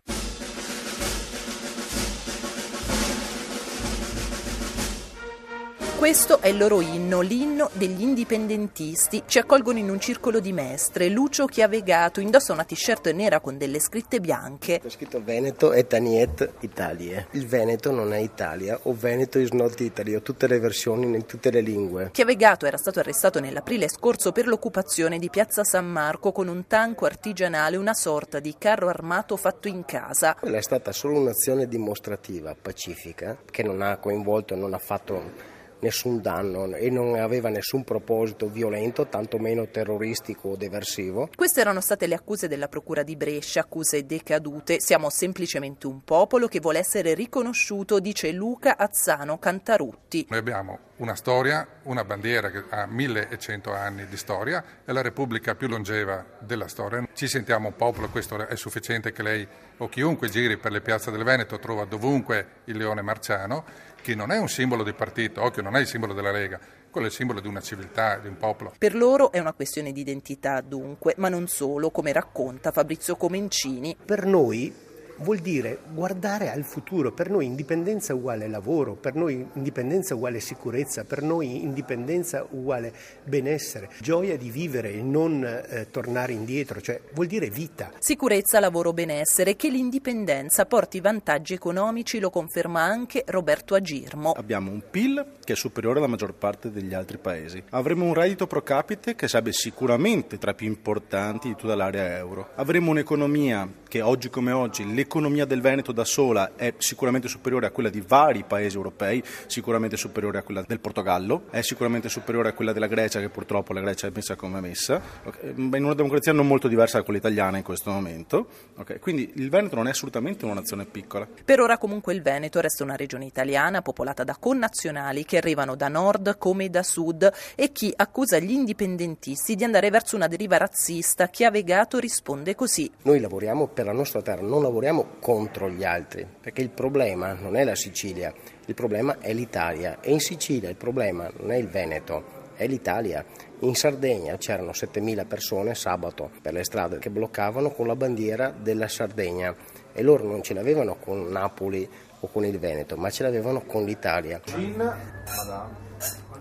Questo 6.02 6.42
è 6.42 6.48
il 6.48 6.58
loro 6.58 6.82
inno, 6.82 7.22
l'inno 7.22 7.70
degli 7.74 8.02
indipendentisti. 8.02 9.22
Ci 9.28 9.38
accolgono 9.38 9.78
in 9.78 9.88
un 9.88 10.00
circolo 10.00 10.40
di 10.40 10.52
mestre. 10.52 11.10
Lucio 11.10 11.46
Chiavegato 11.46 12.20
indossa 12.20 12.54
una 12.54 12.64
t-shirt 12.64 13.12
nera 13.12 13.40
con 13.40 13.56
delle 13.60 13.80
scritte 13.80 14.20
bianche. 14.20 14.80
C'è 14.80 14.90
scritto 14.90 15.24
Veneto 15.24 15.74
e 15.74 15.86
Taniet 15.86 16.54
Italia. 16.62 17.28
Il 17.34 17.46
Veneto 17.46 17.92
non 17.92 18.14
è 18.14 18.18
Italia 18.18 18.80
o 18.82 18.96
Veneto 18.96 19.38
is 19.38 19.52
not 19.52 19.80
Italy. 19.80 20.16
Ho 20.16 20.24
tutte 20.24 20.48
le 20.48 20.58
versioni 20.58 21.06
in 21.06 21.28
tutte 21.28 21.52
le 21.52 21.62
lingue. 21.62 22.10
Chiavegato 22.12 22.66
era 22.66 22.78
stato 22.78 22.98
arrestato 22.98 23.40
nell'aprile 23.40 23.88
scorso 23.88 24.32
per 24.32 24.48
l'occupazione 24.48 25.20
di 25.20 25.30
Piazza 25.30 25.64
San 25.64 25.86
Marco 25.86 26.32
con 26.32 26.48
un 26.48 26.66
tanco 26.66 27.06
artigianale, 27.06 27.78
una 27.78 27.94
sorta 27.94 28.40
di 28.40 28.56
carro 28.58 28.90
armato 28.90 29.38
fatto 29.38 29.68
in 29.68 29.86
casa. 29.86 30.34
Quella 30.34 30.58
è 30.58 30.64
stata 30.64 30.92
solo 30.92 31.20
un'azione 31.20 31.68
dimostrativa, 31.68 32.56
pacifica, 32.60 33.38
che 33.46 33.62
non 33.62 33.84
ha 33.84 33.98
coinvolto 33.98 34.56
e 34.56 34.58
non 34.58 34.74
ha 34.74 34.80
fatto 34.80 35.51
nessun 35.82 36.22
danno 36.22 36.74
e 36.76 36.90
non 36.90 37.16
aveva 37.16 37.50
nessun 37.50 37.84
proposito 37.84 38.50
violento, 38.50 39.08
tantomeno 39.08 39.68
terroristico 39.68 40.50
o 40.50 40.56
diversivo. 40.56 41.30
Queste 41.36 41.62
erano 41.62 41.82
state 41.82 42.08
le 42.08 42.16
accuse 42.16 42.48
della 42.48 42.68
Procura 42.68 43.04
di 43.04 43.16
Brescia, 43.16 43.62
accuse 43.62 44.06
decadute. 44.06 44.80
Siamo 44.80 45.10
semplicemente 45.10 45.88
un 45.88 46.04
popolo 46.04 46.48
che 46.48 46.60
vuole 46.60 46.80
essere 46.80 47.14
riconosciuto, 47.14 48.00
dice 48.00 48.32
Luca 48.32 48.78
Azzano 48.78 49.38
Cantarutti. 49.38 50.26
Noi 50.30 50.40
abbiamo 50.40 50.80
una 51.02 51.16
storia, 51.16 51.68
una 51.84 52.04
bandiera 52.04 52.52
che 52.52 52.64
ha 52.70 52.86
1100 52.86 53.74
anni 53.74 54.06
di 54.06 54.18
storia, 54.18 54.64
è 54.86 54.92
la 54.92 55.02
Repubblica 55.02 55.56
più 55.56 55.68
longeva 55.68 56.24
della 56.40 56.68
storia. 56.68 57.08
Ci 57.14 57.28
sentiamo 57.28 57.70
un 57.70 57.76
popolo, 57.76 58.08
questo 58.10 58.48
è 58.48 58.56
sufficiente 58.56 59.12
che 59.12 59.24
lei 59.24 59.48
o 59.78 59.90
chiunque 59.90 60.30
giri 60.30 60.58
per 60.58 60.72
le 60.72 60.82
piazze 60.82 61.10
del 61.10 61.24
Veneto 61.24 61.58
trova 61.58 61.86
dovunque 61.86 62.62
il 62.66 62.78
leone 62.78 63.02
marciano 63.02 63.66
che 64.00 64.14
non 64.14 64.32
è 64.32 64.38
un 64.38 64.48
simbolo 64.48 64.84
di 64.84 64.94
partito, 64.94 65.42
occhio, 65.42 65.64
non 65.64 65.76
è 65.76 65.80
il 65.80 65.88
simbolo 65.88 66.14
della 66.14 66.32
Lega, 66.32 66.60
quello 66.92 67.08
è 67.08 67.10
il 67.10 67.16
simbolo 67.16 67.40
di 67.40 67.48
una 67.48 67.62
civiltà, 67.62 68.18
di 68.18 68.28
un 68.28 68.38
popolo. 68.38 68.74
Per 68.78 68.96
loro 68.96 69.32
è 69.32 69.40
una 69.40 69.54
questione 69.54 69.92
di 69.92 70.02
identità 70.02 70.62
dunque, 70.62 71.16
ma 71.18 71.30
non 71.30 71.48
solo, 71.48 71.90
come 71.90 72.12
racconta 72.12 72.72
Fabrizio 72.72 73.16
Comencini. 73.16 73.96
Per 74.04 74.26
noi 74.26 74.90
vuol 75.22 75.38
dire 75.38 75.80
guardare 75.94 76.52
al 76.52 76.64
futuro. 76.64 77.12
Per 77.12 77.30
noi 77.30 77.46
indipendenza 77.46 78.14
uguale 78.14 78.48
lavoro, 78.48 78.96
per 78.96 79.16
noi 79.16 79.46
indipendenza 79.54 80.16
uguale 80.16 80.40
sicurezza, 80.40 81.04
per 81.04 81.22
noi 81.22 81.64
indipendenza 81.64 82.46
uguale 82.50 82.94
benessere, 83.24 83.90
gioia 84.00 84.38
di 84.38 84.50
vivere 84.50 84.94
e 84.94 85.02
non 85.02 85.44
eh, 85.44 85.88
tornare 85.90 86.34
indietro, 86.34 86.82
cioè 86.82 87.00
vuol 87.14 87.28
dire 87.28 87.50
vita. 87.50 87.92
Sicurezza, 88.00 88.60
lavoro, 88.60 88.94
benessere, 88.94 89.56
che 89.56 89.70
l'indipendenza 89.70 90.66
porti 90.66 91.00
vantaggi 91.00 91.54
economici 91.54 92.20
lo 92.20 92.30
conferma 92.30 92.82
anche 92.82 93.24
Roberto 93.28 93.76
Agirmo. 93.76 94.32
Abbiamo 94.32 94.72
un 94.72 94.84
PIL 94.90 95.26
che 95.44 95.54
è 95.54 95.56
superiore 95.56 96.00
alla 96.00 96.08
maggior 96.08 96.34
parte 96.34 96.72
degli 96.72 96.94
altri 96.94 97.18
paesi. 97.18 97.64
Avremo 97.70 98.06
un 98.06 98.14
reddito 98.14 98.48
pro 98.48 98.62
capite 98.62 99.16
che 99.16 99.28
sarebbe 99.28 99.54
sicuramente 99.54 100.38
tra 100.38 100.52
i 100.52 100.56
più 100.56 100.68
importanti 100.68 101.50
di 101.50 101.56
tutta 101.56 101.76
l'area 101.76 102.18
euro. 102.18 102.50
Avremo 102.56 102.92
un'economia 102.92 103.68
che 103.92 104.00
oggi 104.00 104.30
come 104.30 104.54
oggi 104.54 104.94
l'economia 104.94 105.44
del 105.44 105.60
Veneto 105.60 105.92
da 105.92 106.06
sola 106.06 106.56
è 106.56 106.76
sicuramente 106.78 107.28
superiore 107.28 107.66
a 107.66 107.72
quella 107.72 107.90
di 107.90 108.00
vari 108.00 108.46
paesi 108.48 108.78
europei, 108.78 109.22
sicuramente 109.48 109.98
superiore 109.98 110.38
a 110.38 110.44
quella 110.44 110.64
del 110.66 110.80
Portogallo, 110.80 111.48
è 111.50 111.60
sicuramente 111.60 112.08
superiore 112.08 112.48
a 112.48 112.54
quella 112.54 112.72
della 112.72 112.88
Grecia, 112.88 113.20
che 113.20 113.28
purtroppo 113.28 113.74
la 113.74 113.82
Grecia 113.82 114.08
è 114.08 114.12
messa 114.16 114.38
come 114.38 114.60
è 114.60 114.62
messa, 114.62 115.02
okay. 115.26 115.54
in 115.56 115.84
una 115.84 115.94
democrazia 115.94 116.32
non 116.32 116.48
molto 116.48 116.70
diversa 116.70 117.00
da 117.00 117.04
quella 117.04 117.20
italiana 117.20 117.58
in 117.58 117.64
questo 117.64 117.92
momento. 117.92 118.48
Okay. 118.78 119.00
Quindi 119.00 119.30
il 119.36 119.50
Veneto 119.50 119.76
non 119.76 119.88
è 119.88 119.90
assolutamente 119.90 120.46
una 120.46 120.54
nazione 120.54 120.86
piccola. 120.86 121.28
Per 121.44 121.60
ora 121.60 121.78
comunque 121.78 122.14
il 122.14 122.22
Veneto 122.22 122.62
resta 122.62 122.86
una 122.86 122.96
regione 122.96 123.26
italiana 123.26 123.82
popolata 123.82 124.24
da 124.24 124.38
connazionali 124.40 125.26
che 125.26 125.36
arrivano 125.36 125.76
da 125.76 125.90
nord 125.90 126.38
come 126.38 126.70
da 126.70 126.82
sud 126.82 127.30
e 127.56 127.74
chi 127.74 127.92
accusa 127.94 128.40
gli 128.40 128.52
indipendentisti 128.52 129.56
di 129.56 129.66
andare 129.66 129.90
verso 129.90 130.16
una 130.16 130.28
deriva 130.28 130.56
razzista, 130.56 131.28
chi 131.28 131.44
ha 131.44 131.52
vegato 131.52 132.00
risponde 132.00 132.56
così. 132.56 132.90
Noi 133.02 133.20
lavoriamo 133.20 133.68
per 133.68 133.80
la 133.84 133.92
nostra 133.92 134.22
terra, 134.22 134.42
non 134.42 134.62
lavoriamo 134.62 135.18
contro 135.20 135.70
gli 135.70 135.84
altri, 135.84 136.28
perché 136.40 136.62
il 136.62 136.70
problema 136.70 137.34
non 137.34 137.56
è 137.56 137.64
la 137.64 137.76
Sicilia, 137.76 138.34
il 138.66 138.74
problema 138.74 139.20
è 139.20 139.34
l'Italia 139.34 140.00
e 140.02 140.12
in 140.12 140.20
Sicilia 140.20 140.70
il 140.70 140.76
problema 140.76 141.30
non 141.38 141.52
è 141.52 141.56
il 141.56 141.68
Veneto, 141.68 142.40
è 142.56 142.68
l'Italia. 142.68 143.24
In 143.60 143.76
Sardegna 143.76 144.38
c'erano 144.38 144.72
7.000 144.72 145.28
persone 145.28 145.76
sabato 145.76 146.32
per 146.42 146.54
le 146.54 146.64
strade 146.64 147.00
che 147.00 147.10
bloccavano 147.10 147.72
con 147.72 147.88
la 147.88 147.96
bandiera 147.96 148.50
della 148.50 148.88
Sardegna 148.88 149.56
e 149.94 150.02
loro 150.02 150.26
non 150.26 150.42
ce 150.42 150.54
l'avevano 150.54 150.96
con 150.96 151.28
Napoli 151.30 151.88
o 152.20 152.28
con 152.28 152.46
il 152.46 152.60
Veneto, 152.60 152.98
ma 152.98 153.10
ce 153.10 153.24
l'avevano 153.24 153.62
con 153.62 153.84
l'Italia. 153.84 154.42
Madame. 154.76 155.91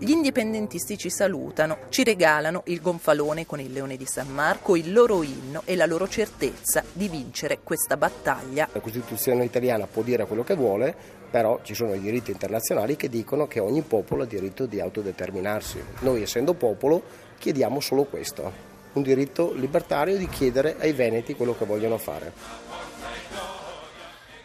Gli 0.03 0.09
indipendentisti 0.09 0.97
ci 0.97 1.11
salutano, 1.11 1.77
ci 1.89 2.03
regalano 2.03 2.63
il 2.65 2.81
gonfalone 2.81 3.45
con 3.45 3.59
il 3.59 3.71
leone 3.71 3.97
di 3.97 4.07
San 4.07 4.29
Marco, 4.29 4.75
il 4.75 4.91
loro 4.91 5.21
inno 5.21 5.61
e 5.65 5.75
la 5.75 5.85
loro 5.85 6.07
certezza 6.07 6.83
di 6.91 7.07
vincere 7.07 7.59
questa 7.61 7.97
battaglia. 7.97 8.67
La 8.71 8.79
Costituzione 8.79 9.45
italiana 9.45 9.85
può 9.85 10.01
dire 10.01 10.25
quello 10.25 10.43
che 10.43 10.55
vuole, 10.55 10.95
però 11.29 11.59
ci 11.61 11.75
sono 11.75 11.93
i 11.93 11.99
diritti 11.99 12.31
internazionali 12.31 12.95
che 12.95 13.09
dicono 13.09 13.45
che 13.45 13.59
ogni 13.59 13.83
popolo 13.83 14.23
ha 14.23 14.25
diritto 14.25 14.65
di 14.65 14.79
autodeterminarsi. 14.79 15.83
Noi 15.99 16.23
essendo 16.23 16.55
popolo 16.55 17.03
chiediamo 17.37 17.79
solo 17.79 18.05
questo, 18.05 18.51
un 18.93 19.03
diritto 19.03 19.53
libertario 19.53 20.17
di 20.17 20.27
chiedere 20.27 20.77
ai 20.79 20.93
veneti 20.93 21.35
quello 21.35 21.55
che 21.55 21.65
vogliono 21.65 21.99
fare. 21.99 22.33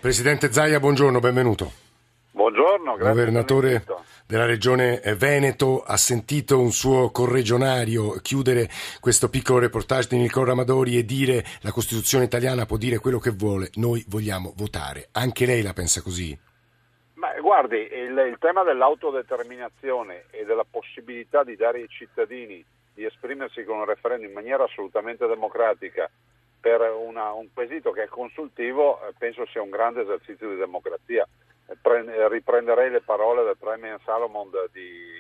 Presidente 0.01 0.53
Zaia, 0.53 0.79
buongiorno, 0.79 1.19
benvenuto. 1.19 1.73
Buongiorno, 2.33 2.97
grazie. 2.97 3.15
Governatore 3.15 3.85
della 4.27 4.45
regione 4.45 5.01
Veneto 5.17 5.83
ha 5.83 5.97
sentito 5.97 6.59
un 6.59 6.73
suo 6.73 7.11
corregionario 7.11 8.13
chiudere 8.23 8.69
questo 9.01 9.29
piccolo 9.29 9.61
reportage 9.61 10.09
di 10.09 10.17
Nicola 10.17 10.47
Ramadori 10.47 10.99
e 10.99 11.05
dire 11.05 11.45
la 11.61 11.71
Costituzione 11.71 12.25
italiana 12.25 12.67
può 12.67 12.77
dire 12.77 12.99
quello 12.99 13.19
che 13.19 13.31
vuole, 13.31 13.71
noi 13.77 14.05
vogliamo 14.09 14.53
votare. 14.57 15.09
Anche 15.13 15.47
lei 15.47 15.63
la 15.63 15.73
pensa 15.73 16.03
così? 16.03 16.37
Beh, 17.15 17.41
guardi, 17.41 17.77
il, 17.77 18.19
il 18.29 18.37
tema 18.41 18.65
dell'autodeterminazione 18.65 20.25
e 20.31 20.45
della 20.45 20.67
possibilità 20.69 21.45
di 21.45 21.55
dare 21.55 21.79
ai 21.79 21.89
cittadini 21.89 22.65
di 22.93 23.05
esprimersi 23.05 23.63
con 23.63 23.79
un 23.79 23.85
referendum 23.85 24.27
in 24.27 24.35
maniera 24.35 24.65
assolutamente 24.65 25.27
democratica 25.27 26.11
per 26.61 26.81
una, 26.81 27.31
un 27.33 27.47
quesito 27.53 27.93
che 27.93 28.05
è 28.05 28.09
consultivo, 28.09 28.99
eh, 29.07 29.13
penso 29.17 29.47
sia 29.47 29.63
un 29.63 29.71
grande 29.71 30.03
esercizio 30.03 30.49
di 30.51 30.57
democrazia 30.57 31.27
riprenderei 32.29 32.91
le 32.91 33.01
parole 33.01 33.45
del 33.45 33.57
Premier 33.59 33.99
Salomon 34.05 34.51
di 34.73 35.15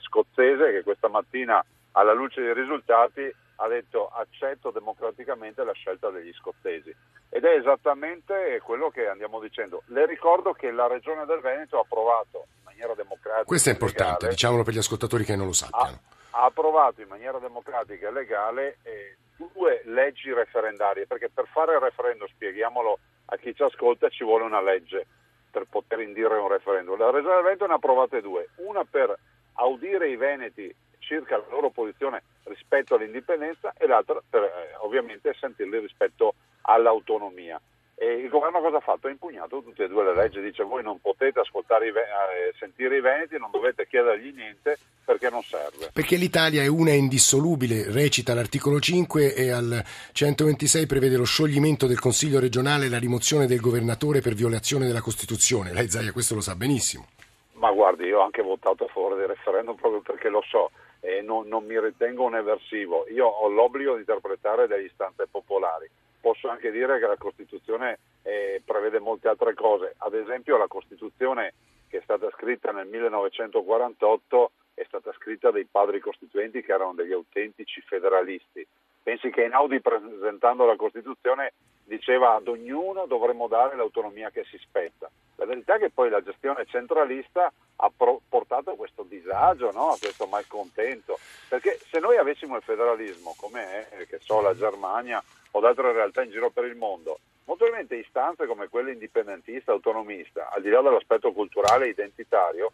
scozzese 0.00 0.72
che 0.72 0.82
questa 0.82 1.08
mattina 1.08 1.64
alla 1.92 2.12
luce 2.12 2.40
dei 2.40 2.54
risultati 2.54 3.30
ha 3.56 3.68
detto 3.68 4.08
accetto 4.08 4.70
democraticamente 4.70 5.62
la 5.62 5.72
scelta 5.72 6.10
degli 6.10 6.32
scozzesi 6.32 6.94
ed 7.28 7.44
è 7.44 7.54
esattamente 7.56 8.60
quello 8.64 8.90
che 8.90 9.08
andiamo 9.08 9.40
dicendo. 9.40 9.82
Le 9.86 10.06
ricordo 10.06 10.52
che 10.52 10.70
la 10.70 10.86
Regione 10.86 11.24
del 11.26 11.40
Veneto 11.40 11.78
ha 11.78 11.82
approvato 11.82 12.46
in 12.56 12.64
maniera 12.64 12.94
democratica 12.94 13.44
Questo 13.44 13.68
è 13.68 13.72
importante, 13.72 14.12
legale, 14.12 14.30
diciamolo 14.30 14.62
per 14.64 14.74
gli 14.74 14.78
ascoltatori 14.78 15.24
che 15.24 15.36
non 15.36 15.46
lo 15.46 15.52
sappiano. 15.52 16.00
Ha, 16.30 16.40
ha 16.40 16.44
approvato 16.46 17.00
in 17.02 17.08
maniera 17.08 17.38
democratica 17.38 18.08
e 18.08 18.12
legale 18.12 18.78
eh, 18.82 19.16
due 19.36 19.82
leggi 19.84 20.32
referendarie, 20.32 21.06
perché 21.06 21.30
per 21.30 21.46
fare 21.52 21.74
il 21.74 21.80
referendum, 21.80 22.26
spieghiamolo 22.28 22.98
a 23.26 23.36
chi 23.36 23.54
ci 23.54 23.62
ascolta, 23.62 24.08
ci 24.08 24.24
vuole 24.24 24.44
una 24.44 24.60
legge 24.60 25.06
per 25.52 25.66
poter 25.68 26.00
indire 26.00 26.38
un 26.38 26.48
referendum. 26.48 26.98
La 26.98 27.10
Regione 27.10 27.34
del 27.34 27.44
Veneto 27.44 27.66
ne 27.66 27.72
ha 27.74 27.76
approvate 27.76 28.22
due, 28.22 28.48
una 28.56 28.84
per 28.84 29.14
audire 29.54 30.08
i 30.08 30.16
veneti 30.16 30.74
circa 30.98 31.36
la 31.36 31.44
loro 31.50 31.68
posizione 31.68 32.22
rispetto 32.44 32.94
all'indipendenza 32.94 33.74
e 33.76 33.86
l'altra 33.86 34.20
per 34.28 34.42
eh, 34.42 34.74
ovviamente 34.80 35.34
sentirli 35.38 35.78
rispetto 35.78 36.34
all'autonomia. 36.62 37.60
E 38.02 38.14
il 38.14 38.28
governo 38.30 38.60
cosa 38.60 38.78
ha 38.78 38.80
fatto? 38.80 39.06
Ha 39.06 39.10
impugnato 39.10 39.62
tutte 39.62 39.84
e 39.84 39.88
due 39.88 40.02
le 40.02 40.12
leggi, 40.12 40.40
dice 40.40 40.64
voi 40.64 40.82
non 40.82 41.00
potete 41.00 41.38
ascoltare 41.38 41.86
i, 41.86 41.90
eh, 41.90 42.52
sentire 42.58 42.96
i 42.96 43.00
veneti, 43.00 43.38
non 43.38 43.52
dovete 43.52 43.86
chiedergli 43.86 44.34
niente 44.34 44.76
perché 45.04 45.30
non 45.30 45.40
serve. 45.42 45.90
Perché 45.92 46.16
l'Italia 46.16 46.64
è 46.64 46.66
una 46.66 46.90
e 46.90 46.96
indissolubile, 46.96 47.92
recita 47.92 48.34
l'articolo 48.34 48.80
5 48.80 49.36
e 49.36 49.50
al 49.52 49.84
126 50.10 50.84
prevede 50.86 51.16
lo 51.16 51.22
scioglimento 51.22 51.86
del 51.86 52.00
Consiglio 52.00 52.40
regionale 52.40 52.86
e 52.86 52.88
la 52.88 52.98
rimozione 52.98 53.46
del 53.46 53.60
governatore 53.60 54.20
per 54.20 54.34
violazione 54.34 54.88
della 54.88 55.00
Costituzione. 55.00 55.72
Lei 55.72 55.88
Zaia 55.88 56.10
questo 56.10 56.34
lo 56.34 56.40
sa 56.40 56.56
benissimo. 56.56 57.06
Ma 57.52 57.70
guardi, 57.70 58.06
io 58.06 58.18
ho 58.18 58.24
anche 58.24 58.42
votato 58.42 58.82
a 58.82 58.88
favore 58.88 59.14
del 59.14 59.28
referendum 59.28 59.76
proprio 59.76 60.00
perché 60.00 60.28
lo 60.28 60.42
so 60.48 60.72
e 60.98 61.22
non, 61.22 61.46
non 61.46 61.64
mi 61.64 61.78
ritengo 61.78 62.24
un 62.24 62.34
eversivo. 62.34 63.06
Io 63.10 63.28
ho 63.28 63.46
l'obbligo 63.46 63.92
di 63.92 64.00
interpretare 64.00 64.66
delle 64.66 64.86
istanze 64.86 65.28
popolari 65.30 65.88
posso 66.22 66.48
anche 66.48 66.70
dire 66.70 67.00
che 67.00 67.06
la 67.06 67.16
Costituzione 67.16 67.98
eh, 68.22 68.62
prevede 68.64 69.00
molte 69.00 69.28
altre 69.28 69.54
cose, 69.54 69.96
ad 69.98 70.14
esempio 70.14 70.56
la 70.56 70.68
Costituzione 70.68 71.52
che 71.88 71.98
è 71.98 72.02
stata 72.02 72.30
scritta 72.30 72.70
nel 72.70 72.86
1948 72.86 74.52
è 74.74 74.84
stata 74.86 75.12
scritta 75.12 75.50
dai 75.50 75.66
padri 75.70 76.00
costituenti 76.00 76.62
che 76.62 76.72
erano 76.72 76.94
degli 76.94 77.12
autentici 77.12 77.82
federalisti. 77.82 78.66
Pensi 79.02 79.30
che 79.30 79.42
Einaudi 79.42 79.80
presentando 79.80 80.64
la 80.64 80.76
Costituzione 80.76 81.52
diceva 81.92 82.34
ad 82.34 82.48
ognuno 82.48 83.04
dovremmo 83.04 83.48
dare 83.48 83.76
l'autonomia 83.76 84.30
che 84.30 84.44
si 84.44 84.56
spetta. 84.56 85.10
La 85.36 85.44
verità 85.44 85.74
è 85.74 85.78
che 85.78 85.90
poi 85.90 86.08
la 86.08 86.22
gestione 86.22 86.64
centralista 86.64 87.52
ha 87.76 87.90
portato 87.94 88.70
a 88.70 88.76
questo 88.76 89.04
disagio, 89.06 89.70
no? 89.72 89.90
a 89.90 89.98
questo 89.98 90.26
malcontento, 90.26 91.18
perché 91.48 91.78
se 91.90 91.98
noi 91.98 92.16
avessimo 92.16 92.56
il 92.56 92.62
federalismo 92.62 93.34
come 93.36 93.88
è, 93.90 94.06
che 94.06 94.20
so, 94.20 94.40
la 94.40 94.56
Germania 94.56 95.22
o 95.50 95.60
altre 95.60 95.92
realtà 95.92 96.22
in 96.22 96.30
giro 96.30 96.48
per 96.48 96.64
il 96.64 96.76
mondo, 96.76 97.18
molto 97.44 97.64
probabilmente 97.64 97.96
istanze 97.96 98.46
come 98.46 98.68
quelle 98.68 98.92
indipendentista, 98.92 99.72
autonomista, 99.72 100.48
al 100.50 100.62
di 100.62 100.70
là 100.70 100.80
dell'aspetto 100.80 101.32
culturale 101.32 101.86
e 101.86 101.90
identitario, 101.90 102.72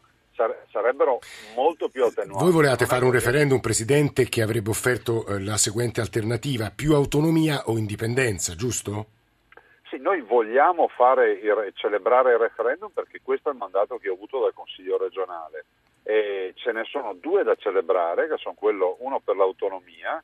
sarebbero 0.70 1.18
molto 1.54 1.88
più 1.88 2.04
attenuate. 2.04 2.42
Voi 2.42 2.52
volevate 2.52 2.86
fare 2.86 3.04
un 3.04 3.12
referendum, 3.12 3.60
Presidente, 3.60 4.28
che 4.28 4.42
avrebbe 4.42 4.70
offerto 4.70 5.26
eh, 5.26 5.40
la 5.40 5.56
seguente 5.56 6.00
alternativa, 6.00 6.70
più 6.70 6.94
autonomia 6.94 7.62
o 7.66 7.76
indipendenza, 7.76 8.54
giusto? 8.54 9.06
Sì, 9.88 9.98
noi 9.98 10.20
vogliamo 10.20 10.88
fare, 10.88 11.40
celebrare 11.74 12.32
il 12.32 12.38
referendum 12.38 12.90
perché 12.90 13.20
questo 13.22 13.48
è 13.48 13.52
il 13.52 13.58
mandato 13.58 13.96
che 13.96 14.08
ho 14.08 14.14
avuto 14.14 14.40
dal 14.40 14.52
Consiglio 14.52 14.98
regionale 14.98 15.64
e 16.02 16.52
ce 16.56 16.72
ne 16.72 16.84
sono 16.84 17.14
due 17.14 17.42
da 17.42 17.54
celebrare, 17.54 18.28
che 18.28 18.36
sono 18.38 18.54
quello, 18.54 18.96
uno 19.00 19.20
per 19.20 19.36
l'autonomia, 19.36 20.22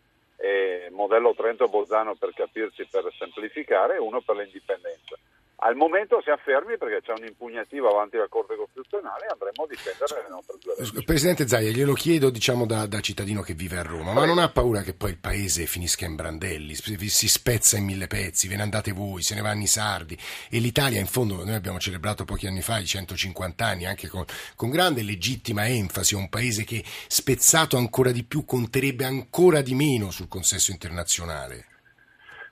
modello 0.91 1.35
Trento-Bolzano 1.35 2.15
per 2.15 2.33
capirci, 2.35 2.87
per 2.91 3.13
semplificare, 3.19 3.97
e 3.97 3.99
uno 3.99 4.21
per 4.21 4.37
l'indipendenza. 4.37 5.17
Al 5.67 5.77
momento 5.77 6.21
siamo 6.23 6.39
fermi 6.45 6.77
perché 6.77 7.01
c'è 7.01 7.13
un'impugnativa 7.17 7.89
avanti 7.89 8.17
alla 8.17 8.29
Corte 8.29 8.55
Costituzionale 8.55 9.25
e 9.25 9.33
andremo 9.33 9.65
a 9.65 9.67
difendere 9.67 10.23
le 10.23 10.29
nostre 10.29 10.59
due 10.61 11.03
Presidente 11.05 11.49
Zaia, 11.49 11.71
glielo 11.71 11.95
chiedo 11.95 12.29
diciamo, 12.29 12.67
da, 12.67 12.85
da, 12.85 13.01
cittadino 13.01 13.41
che 13.41 13.55
vive 13.55 13.79
a 13.79 13.83
Roma, 13.83 14.13
ma 14.13 14.27
non 14.27 14.37
ha 14.37 14.51
paura 14.51 14.83
che 14.83 14.93
poi 14.93 15.13
il 15.13 15.19
paese 15.19 15.65
finisca 15.65 16.05
in 16.05 16.17
brandelli, 16.17 16.75
si 16.75 17.29
spezza 17.29 17.79
in 17.79 17.85
mille 17.85 18.09
pezzi, 18.09 18.47
ve 18.47 18.57
ne 18.57 18.63
andate 18.63 18.93
voi, 18.93 19.23
se 19.23 19.35
ne 19.35 19.41
vanno 19.41 19.63
i 19.63 19.67
sardi. 19.67 20.19
E 20.51 20.59
l'Italia 20.59 21.01
in 21.01 21.07
fondo, 21.07 21.43
noi 21.43 21.55
abbiamo 21.55 21.79
celebrato 21.79 22.27
pochi 22.27 22.47
anni 22.47 22.61
fa 22.61 22.79
i 22.79 22.85
150 22.85 23.65
anni 23.65 23.87
anche 23.87 24.09
con, 24.09 24.27
con 24.57 24.69
grande 24.69 25.01
e 25.01 25.05
legittima 25.05 25.67
enfasi, 25.67 26.15
un 26.15 26.29
paese 26.29 26.65
che 26.65 26.85
spezzato 26.85 27.79
ancora 27.79 28.11
di 28.11 28.25
più 28.25 28.45
conterebbe 28.45 29.07
ancora 29.07 29.63
di 29.63 29.75
meno 29.75 30.11
sul 30.11 30.29
consesso 30.29 30.73
internazionale. 30.73 31.73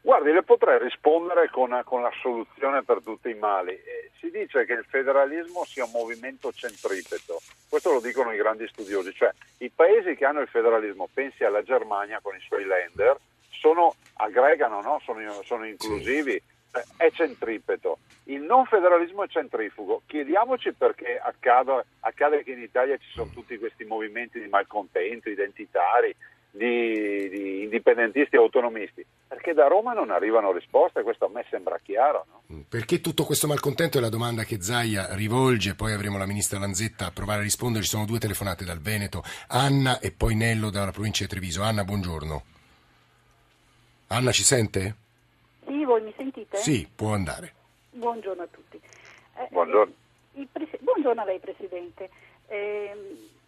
Guardi, 0.04 0.32
le 0.32 0.42
potrei 0.42 0.80
rispondere 0.80 1.48
con, 1.48 1.80
con 1.84 2.02
la 2.02 2.10
soluzione 2.20 2.82
per 2.82 3.02
tutti 3.04 3.30
i 3.30 3.34
mali. 3.34 3.70
Eh, 3.70 4.10
si 4.18 4.32
dice 4.32 4.64
che 4.64 4.72
il 4.72 4.84
federalismo 4.84 5.64
sia 5.64 5.84
un 5.84 5.92
movimento 5.92 6.52
centripeto, 6.52 7.40
questo 7.68 7.92
lo 7.92 8.00
dicono 8.00 8.32
i 8.32 8.36
grandi 8.36 8.66
studiosi, 8.66 9.12
cioè 9.14 9.32
i 9.58 9.70
paesi 9.70 10.16
che 10.16 10.24
hanno 10.24 10.40
il 10.40 10.48
federalismo, 10.48 11.08
pensi 11.12 11.44
alla 11.44 11.62
Germania 11.62 12.18
con 12.20 12.34
i 12.34 12.40
suoi 12.40 12.64
lender, 12.64 13.16
sono, 13.48 13.94
aggregano, 14.14 14.82
no? 14.82 15.00
sono, 15.04 15.20
sono, 15.44 15.64
inclusivi, 15.66 16.34
eh, 16.34 16.84
è 16.96 17.08
centripeto. 17.12 17.98
Il 18.24 18.40
non 18.42 18.64
federalismo 18.66 19.22
è 19.22 19.28
centrifugo. 19.28 20.02
Chiediamoci 20.06 20.72
perché 20.72 21.16
accade, 21.16 21.84
accade 22.00 22.42
che 22.42 22.50
in 22.50 22.60
Italia 22.60 22.96
ci 22.96 23.08
sono 23.14 23.30
tutti 23.32 23.56
questi 23.56 23.84
movimenti 23.84 24.40
di 24.40 24.48
malcontento, 24.48 25.30
identitari, 25.30 26.12
di, 26.52 27.28
di 27.28 27.62
indipendentisti 27.62 28.36
e 28.36 28.38
autonomisti? 28.38 29.04
Perché 29.26 29.54
da 29.54 29.66
Roma 29.66 29.94
non 29.94 30.10
arrivano 30.10 30.52
risposte, 30.52 31.02
questo 31.02 31.24
a 31.24 31.28
me 31.30 31.44
sembra 31.50 31.78
chiaro. 31.82 32.26
No? 32.28 32.42
Mm, 32.54 32.60
perché 32.68 33.00
tutto 33.00 33.24
questo 33.24 33.46
malcontento 33.46 33.98
è 33.98 34.00
la 34.00 34.10
domanda 34.10 34.44
che 34.44 34.60
Zaia 34.60 35.14
rivolge, 35.14 35.74
poi 35.74 35.92
avremo 35.92 36.18
la 36.18 36.26
ministra 36.26 36.58
Lanzetta 36.58 37.06
a 37.06 37.10
provare 37.10 37.40
a 37.40 37.44
rispondere. 37.44 37.82
Ci 37.82 37.90
sono 37.90 38.04
due 38.04 38.18
telefonate 38.18 38.64
dal 38.64 38.80
Veneto, 38.80 39.22
Anna 39.48 39.98
e 39.98 40.12
poi 40.12 40.34
Nello 40.34 40.70
dalla 40.70 40.92
provincia 40.92 41.24
di 41.24 41.30
Treviso. 41.30 41.62
Anna, 41.62 41.84
buongiorno. 41.84 42.42
Anna 44.08 44.30
ci 44.30 44.42
sente? 44.42 44.96
Sì, 45.66 45.84
voi 45.84 46.02
mi 46.02 46.12
sentite? 46.16 46.58
Sì, 46.58 46.86
può 46.94 47.14
andare. 47.14 47.54
Buongiorno 47.90 48.42
a 48.42 48.48
tutti. 48.50 48.78
Eh, 49.36 49.48
buongiorno. 49.50 49.94
Eh, 50.34 50.46
pres- 50.52 50.80
buongiorno 50.80 51.22
a 51.22 51.24
lei 51.24 51.38
Presidente. 51.38 52.10
Eh, 52.46 52.94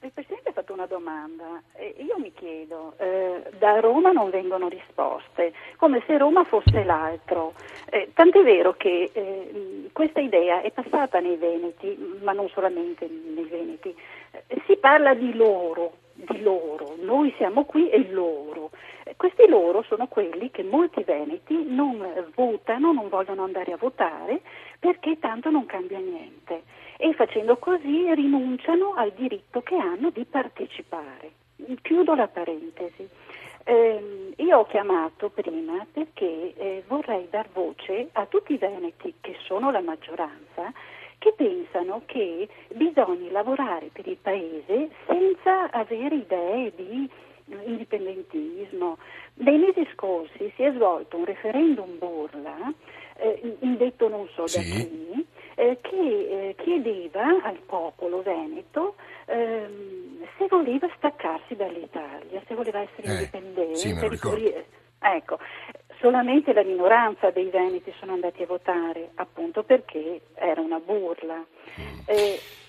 il 0.07 0.13
Presidente 0.13 0.51
ha 0.51 0.53
fatto 0.53 0.73
una 0.73 0.87
domanda 0.87 1.63
io 2.05 2.19
mi 2.19 2.33
chiedo, 2.33 2.95
eh, 2.99 3.51
da 3.59 3.81
Roma 3.81 4.11
non 4.11 4.31
vengono 4.31 4.69
risposte, 4.69 5.53
come 5.77 6.03
se 6.07 6.19
Roma 6.19 6.45
fosse 6.45 6.85
l'altro. 6.85 7.55
Eh, 7.91 8.11
tant'è 8.15 8.43
vero 8.43 8.75
che 8.75 9.11
eh, 9.13 9.91
questa 9.93 10.21
idea 10.21 10.61
è 10.61 10.71
passata 10.71 11.21
nei 11.21 11.37
Veneti, 11.37 12.19
ma 12.23 12.33
non 12.33 12.49
solamente 12.49 13.09
nei 13.09 13.45
Veneti. 13.45 13.95
Eh, 14.31 14.63
si 14.67 14.77
parla 14.77 15.15
di 15.15 15.35
loro, 15.35 15.93
di 16.29 16.43
loro, 16.43 16.95
noi 17.01 17.33
siamo 17.37 17.65
qui 17.65 17.91
e 17.91 18.11
loro. 18.11 18.71
Questi 19.17 19.47
loro 19.49 19.83
sono 19.83 20.07
quelli 20.07 20.51
che 20.51 20.63
molti 20.63 21.03
veneti 21.03 21.65
non 21.67 22.31
votano, 22.35 22.93
non 22.93 23.09
vogliono 23.09 23.45
andare 23.45 23.73
a 23.73 23.77
votare 23.77 24.41
perché 24.79 25.19
tanto 25.19 25.51
non 25.51 25.67
cambia 25.67 25.99
niente 25.99 26.63
e 26.97 27.13
facendo 27.15 27.57
così 27.57 28.13
rinunciano 28.15 28.95
al 28.95 29.13
diritto 29.13 29.61
che 29.63 29.77
hanno 29.77 30.11
di 30.11 30.25
partecipare. 30.25 31.33
Chiudo 31.83 32.15
la 32.15 32.29
parentesi. 32.29 33.09
Eh, 33.67 34.33
io 34.37 34.59
ho 34.59 34.67
chiamato 34.67 35.31
prima 35.31 35.87
perché 35.91 36.53
eh, 36.55 36.85
vorrei 36.87 37.27
dar 37.31 37.49
voce 37.53 38.09
a 38.13 38.27
tutti 38.27 38.53
i 38.53 38.59
veneti, 38.59 39.15
che 39.21 39.37
sono 39.45 39.71
la 39.71 39.81
maggioranza, 39.81 40.71
che 41.19 41.33
pensano 41.35 42.03
che 42.05 42.47
bisogna 42.75 43.31
lavorare 43.31 43.89
per 43.91 44.07
il 44.07 44.19
paese 44.21 44.91
senza 45.25 45.71
avere 45.71 46.17
idee 46.17 46.73
di 46.77 47.11
indipendentismo. 47.65 48.99
Nei 49.35 49.59
mesi 49.59 49.87
scorsi 49.93 50.53
si 50.55 50.63
è 50.63 50.73
svolto 50.73 51.17
un 51.17 51.25
referendum 51.25 51.99
burla, 51.99 52.73
eh, 53.17 53.57
indetto 53.61 54.09
non 54.09 54.29
so 54.35 54.47
sì. 54.47 54.59
da 54.59 54.65
chi, 54.65 55.27
eh, 55.57 55.79
che 55.81 56.49
eh, 56.49 56.55
chiedeva 56.57 57.43
al 57.43 57.59
popolo 57.67 58.23
veneto 58.23 58.97
ehm, 59.27 60.27
se 60.37 60.47
voleva 60.49 60.89
staccarsi 60.97 61.55
dall'Italia, 61.55 62.43
se 62.47 62.55
voleva 62.55 62.81
essere 62.81 63.09
eh, 63.09 63.13
indipendente. 63.13 63.77
Sì, 63.77 63.95
ecco, 64.99 65.39
solamente 66.01 66.53
la 66.53 66.65
minoranza 66.65 67.31
dei 67.31 67.51
veneti 67.51 67.93
sono 67.99 68.13
andati 68.13 68.43
a 68.43 68.47
votare, 68.47 69.11
appunto 69.17 69.63
perché 69.63 70.21
era 70.35 70.61
una 70.61 70.79
burla. 70.79 71.45
Mm. 71.81 71.99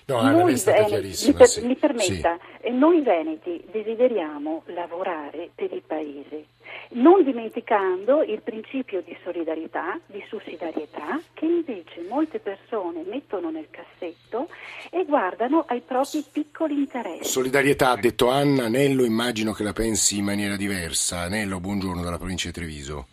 Eh, 0.08 0.12
no, 0.12 0.22
noi 0.22 0.54
veneti, 0.54 1.26
mi, 1.26 1.32
per, 1.32 1.46
sì. 1.48 1.66
mi, 1.66 1.74
permetta, 1.74 2.38
sì. 2.62 2.70
noi 2.70 3.00
veneti 3.02 3.64
desideriamo 3.70 4.62
lavorare 4.66 5.50
per 5.54 5.72
il 5.72 5.82
paese 5.84 6.46
non 6.90 7.24
dimenticando 7.24 8.22
il 8.22 8.40
principio 8.42 9.02
di 9.02 9.16
solidarietà, 9.24 9.98
di 10.06 10.22
sussidiarietà, 10.28 11.20
che 11.34 11.44
invece 11.44 12.06
molte 12.08 12.38
persone 12.38 13.02
mettono 13.06 13.50
nel 13.50 13.66
cassetto 13.70 14.48
e 14.90 15.04
guardano 15.04 15.64
ai 15.68 15.80
propri 15.80 16.24
piccoli 16.30 16.74
interessi. 16.74 17.24
Solidarietà, 17.24 17.90
ha 17.90 17.96
detto 17.96 18.28
Anna, 18.28 18.68
Nello 18.68 19.04
immagino 19.04 19.52
che 19.52 19.62
la 19.62 19.72
pensi 19.72 20.18
in 20.18 20.24
maniera 20.24 20.56
diversa. 20.56 21.28
Nello, 21.28 21.60
buongiorno 21.60 22.02
dalla 22.02 22.18
provincia 22.18 22.46
di 22.46 22.54
Treviso. 22.54 23.06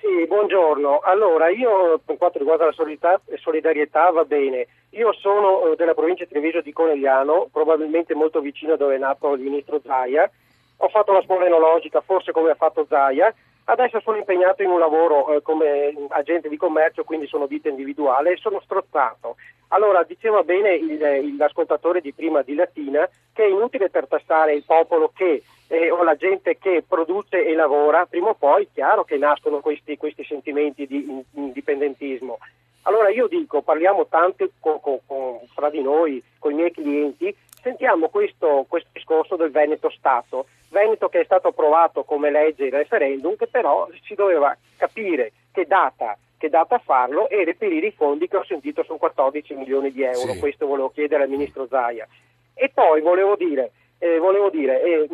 Sì, 0.00 0.26
buongiorno. 0.26 1.00
Allora, 1.00 1.48
io 1.48 2.00
per 2.04 2.16
quanto 2.16 2.38
riguarda 2.38 2.66
la 2.66 3.36
solidarietà 3.36 4.10
va 4.10 4.24
bene. 4.24 4.66
Io 4.96 5.12
sono 5.12 5.72
eh, 5.72 5.76
della 5.76 5.94
provincia 5.94 6.24
di 6.24 6.30
Treviso 6.30 6.60
di 6.60 6.72
Conegliano, 6.72 7.48
probabilmente 7.52 8.14
molto 8.14 8.40
vicino 8.40 8.76
dove 8.76 8.96
è 8.96 8.98
nato 8.98 9.32
il 9.34 9.40
ministro 9.40 9.80
Zaia 9.84 10.30
ho 10.78 10.88
fatto 10.88 11.12
la 11.12 11.22
scuola 11.22 11.46
enologica, 11.46 12.00
forse 12.00 12.32
come 12.32 12.50
ha 12.50 12.54
fatto 12.54 12.86
Zaia, 12.88 13.32
adesso 13.64 14.00
sono 14.00 14.16
impegnato 14.16 14.62
in 14.62 14.70
un 14.70 14.78
lavoro 14.78 15.34
eh, 15.34 15.42
come 15.42 15.94
agente 16.08 16.48
di 16.48 16.56
commercio, 16.56 17.04
quindi 17.04 17.26
sono 17.26 17.46
vita 17.46 17.68
individuale 17.68 18.32
e 18.32 18.36
sono 18.36 18.60
strozzato. 18.62 19.36
Allora, 19.68 20.02
diceva 20.02 20.42
bene 20.42 20.74
il, 20.74 21.36
l'ascoltatore 21.36 22.00
di 22.00 22.12
prima 22.12 22.42
di 22.42 22.54
Latina 22.54 23.08
che 23.32 23.44
è 23.44 23.48
inutile 23.48 23.90
tartassare 23.90 24.54
il 24.54 24.64
popolo 24.64 25.10
che 25.14 25.42
eh, 25.68 25.90
o 25.90 26.02
la 26.02 26.14
gente 26.16 26.58
che 26.58 26.84
produce 26.86 27.44
e 27.44 27.54
lavora, 27.54 28.06
prima 28.06 28.28
o 28.28 28.34
poi 28.34 28.68
chiaro 28.72 29.04
che 29.04 29.16
nascono 29.16 29.60
questi, 29.60 29.96
questi 29.96 30.24
sentimenti 30.24 30.86
di 30.86 31.24
indipendentismo. 31.32 32.38
Allora 32.86 33.08
io 33.10 33.28
dico, 33.28 33.62
parliamo 33.62 34.06
tanto 34.06 34.48
con, 34.60 34.80
con, 34.80 34.98
con, 35.06 35.38
fra 35.54 35.70
di 35.70 35.80
noi, 35.80 36.22
con 36.38 36.52
i 36.52 36.56
miei 36.56 36.70
clienti, 36.70 37.34
sentiamo 37.62 38.08
questo, 38.08 38.66
questo, 38.68 38.90
discorso 38.92 39.36
del 39.36 39.50
Veneto 39.50 39.90
Stato, 39.90 40.46
Veneto 40.68 41.08
che 41.08 41.20
è 41.20 41.24
stato 41.24 41.48
approvato 41.48 42.04
come 42.04 42.30
legge 42.30 42.66
il 42.66 42.72
referendum, 42.72 43.36
che 43.36 43.46
però 43.46 43.88
si 44.02 44.14
doveva 44.14 44.54
capire 44.76 45.32
che 45.50 45.64
data, 45.66 46.18
che 46.36 46.50
data 46.50 46.78
farlo 46.78 47.28
e 47.30 47.44
reperire 47.44 47.86
i 47.86 47.92
fondi 47.92 48.28
che 48.28 48.36
ho 48.36 48.44
sentito 48.44 48.82
sono 48.84 48.98
14 48.98 49.54
milioni 49.54 49.90
di 49.90 50.02
euro, 50.02 50.32
sì. 50.32 50.38
questo 50.38 50.66
volevo 50.66 50.90
chiedere 50.90 51.22
al 51.22 51.30
ministro 51.30 51.66
Zaia. 51.66 52.06
E 52.52 52.70
poi 52.72 53.00
volevo 53.00 53.34
dire, 53.34 53.70
eh, 53.98 54.18
volevo 54.18 54.50
dire 54.50 54.82
eh, 54.82 55.08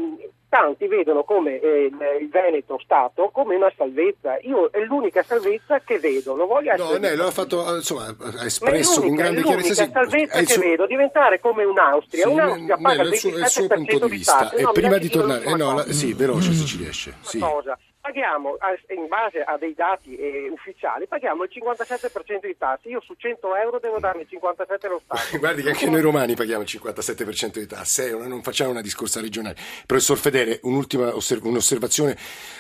tanti 0.51 0.87
vedono 0.89 1.23
come 1.25 1.59
eh, 1.61 1.91
il 2.21 2.29
Veneto 2.29 2.79
Stato 2.83 3.31
come 3.33 3.55
una 3.55 3.73
salvezza. 3.75 4.37
Io 4.43 4.69
è 4.71 4.81
l'unica 4.81 5.23
salvezza 5.23 5.81
che 5.81 5.99
vedo. 5.99 6.35
Lo 6.35 6.47
voglio 6.47 6.77
no, 6.77 6.99
lei 6.99 7.17
lo 7.17 7.29
ha 7.29 7.31
fatto, 7.31 7.77
insomma, 7.77 8.15
ha 8.19 8.45
espresso 8.45 9.01
con 9.01 9.15
grande 9.15 9.43
chiarezza. 9.43 9.85
È 9.85 9.87
l'unica 9.87 10.01
salvezza 10.03 10.39
che 10.41 10.47
suo... 10.47 10.63
vedo 10.63 10.87
diventare 10.87 11.41
come 11.41 11.65
un'Austria. 11.65 12.25
Sì, 12.25 12.29
Un'Austria 12.29 12.77
paga 12.77 13.03
il 13.03 13.15
suo, 13.15 13.31
il 13.31 13.47
suo 13.47 13.67
punto 13.69 13.99
di 13.99 14.11
vista. 14.11 14.51
E 14.51 14.63
no, 14.63 14.73
prima 14.73 14.99
di 14.99 15.09
tornare, 15.09 15.45
eh, 15.45 15.55
no, 15.55 15.75
la, 15.77 15.85
sì, 15.93 16.13
veloce 16.13 16.53
se 16.53 16.65
ci 16.67 16.77
riesce. 16.77 17.15
Sì. 17.23 17.39
Cosa 17.39 17.79
paghiamo 18.01 18.57
in 18.89 19.07
base 19.09 19.43
a 19.43 19.57
dei 19.59 19.75
dati 19.75 20.17
eh, 20.17 20.49
ufficiali 20.51 21.07
paghiamo 21.07 21.45
il 21.45 21.51
57% 21.53 22.47
di 22.47 22.57
tasse. 22.57 22.89
Io 22.89 23.01
su 23.01 23.15
100 23.17 23.57
euro 23.57 23.79
devo 23.79 23.99
darne 23.99 24.23
il 24.23 24.29
57 24.29 24.87
allo 24.87 25.01
Stato. 25.05 25.37
Guardi 25.39 25.63
che 25.63 25.69
anche 25.69 25.89
noi 25.89 26.01
romani 26.01 26.35
paghiamo 26.35 26.63
il 26.63 26.69
57% 26.71 27.59
di 27.59 27.67
tasse 27.67 28.09
eh, 28.09 28.13
non 28.13 28.43
facciamo 28.43 28.71
una 28.71 28.81
discorsa 28.81 29.21
regionale. 29.21 29.57
Professor 29.87 30.17
Fedele 30.17 30.61
un'ultima 30.63 31.15
osserv- 31.15 31.45
un'osservazione 31.45 32.17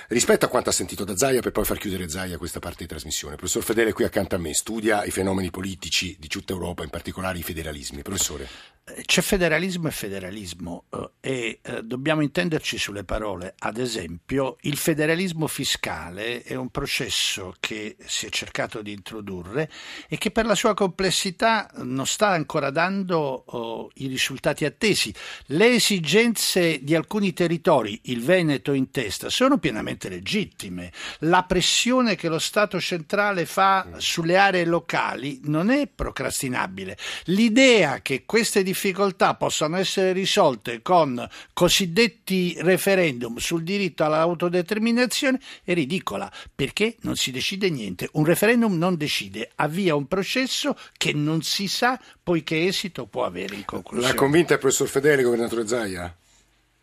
rispetto 0.08 0.44
a 0.44 0.48
quanto 0.48 0.70
ha 0.70 0.72
sentito 0.72 1.04
da 1.04 1.16
Zaia 1.16 1.40
per 1.40 1.52
poi 1.52 1.64
far 1.64 1.78
chiudere 1.78 2.08
Zaia 2.08 2.36
questa 2.38 2.58
parte 2.58 2.82
di 2.82 2.88
trasmissione. 2.88 3.36
Professor 3.36 3.62
Fedele 3.62 3.92
qui 3.92 4.04
accanto 4.04 4.34
a 4.34 4.38
me 4.38 4.52
studia 4.54 5.04
i 5.04 5.10
fenomeni 5.10 5.50
politici 5.50 6.16
di 6.18 6.28
tutta 6.28 6.52
Europa 6.52 6.82
in 6.82 6.90
particolare 6.90 7.38
i 7.38 7.42
federalismi. 7.42 8.02
Professore 8.02 8.48
c'è 9.04 9.22
federalismo 9.22 9.88
e 9.88 9.90
federalismo 9.90 10.84
eh, 10.90 11.10
e 11.20 11.58
eh, 11.62 11.82
dobbiamo 11.82 12.22
intenderci 12.22 12.78
sulle 12.78 13.04
parole. 13.04 13.54
Ad 13.58 13.78
esempio, 13.78 14.56
il 14.62 14.76
federalismo 14.76 15.46
fiscale 15.46 16.42
è 16.42 16.54
un 16.54 16.70
processo 16.70 17.54
che 17.60 17.96
si 18.04 18.26
è 18.26 18.28
cercato 18.30 18.82
di 18.82 18.92
introdurre 18.92 19.70
e 20.08 20.18
che 20.18 20.30
per 20.30 20.46
la 20.46 20.54
sua 20.54 20.74
complessità 20.74 21.70
non 21.82 22.06
sta 22.06 22.28
ancora 22.28 22.70
dando 22.70 23.44
oh, 23.46 23.90
i 23.94 24.06
risultati 24.06 24.64
attesi. 24.64 25.14
Le 25.46 25.74
esigenze 25.74 26.82
di 26.82 26.94
alcuni 26.94 27.32
territori, 27.32 28.00
il 28.04 28.22
Veneto 28.22 28.72
in 28.72 28.90
testa, 28.90 29.28
sono 29.28 29.58
pienamente 29.58 30.08
legittime. 30.08 30.92
La 31.20 31.44
pressione 31.44 32.16
che 32.16 32.28
lo 32.28 32.38
Stato 32.38 32.80
centrale 32.80 33.46
fa 33.46 33.86
sulle 33.98 34.36
aree 34.36 34.64
locali 34.64 35.40
non 35.44 35.70
è 35.70 35.86
procrastinabile. 35.86 36.96
L'idea 37.24 38.00
che 38.00 38.24
queste 38.24 38.62
difficoltà 38.62 38.78
difficoltà 38.80 39.34
possano 39.34 39.76
essere 39.76 40.12
risolte 40.12 40.80
con 40.80 41.28
cosiddetti 41.52 42.56
referendum 42.60 43.36
sul 43.36 43.62
diritto 43.62 44.04
all'autodeterminazione 44.04 45.38
è 45.62 45.74
ridicola 45.74 46.30
perché 46.54 46.96
non 47.02 47.14
si 47.16 47.30
decide 47.30 47.68
niente. 47.68 48.08
Un 48.12 48.24
referendum 48.24 48.78
non 48.78 48.96
decide, 48.96 49.50
avvia 49.56 49.94
un 49.94 50.08
processo 50.08 50.74
che 50.96 51.12
non 51.12 51.42
si 51.42 51.68
sa 51.68 52.00
poi 52.22 52.42
che 52.42 52.64
esito 52.64 53.04
può 53.04 53.24
avere 53.24 53.54
in 53.54 53.66
conclusione. 53.66 54.14
L'ha 54.14 54.18
convinta 54.18 54.54
il 54.54 54.60
professor 54.60 54.88
Fedele, 54.88 55.22
governatore 55.22 55.66
Zaia? 55.66 56.14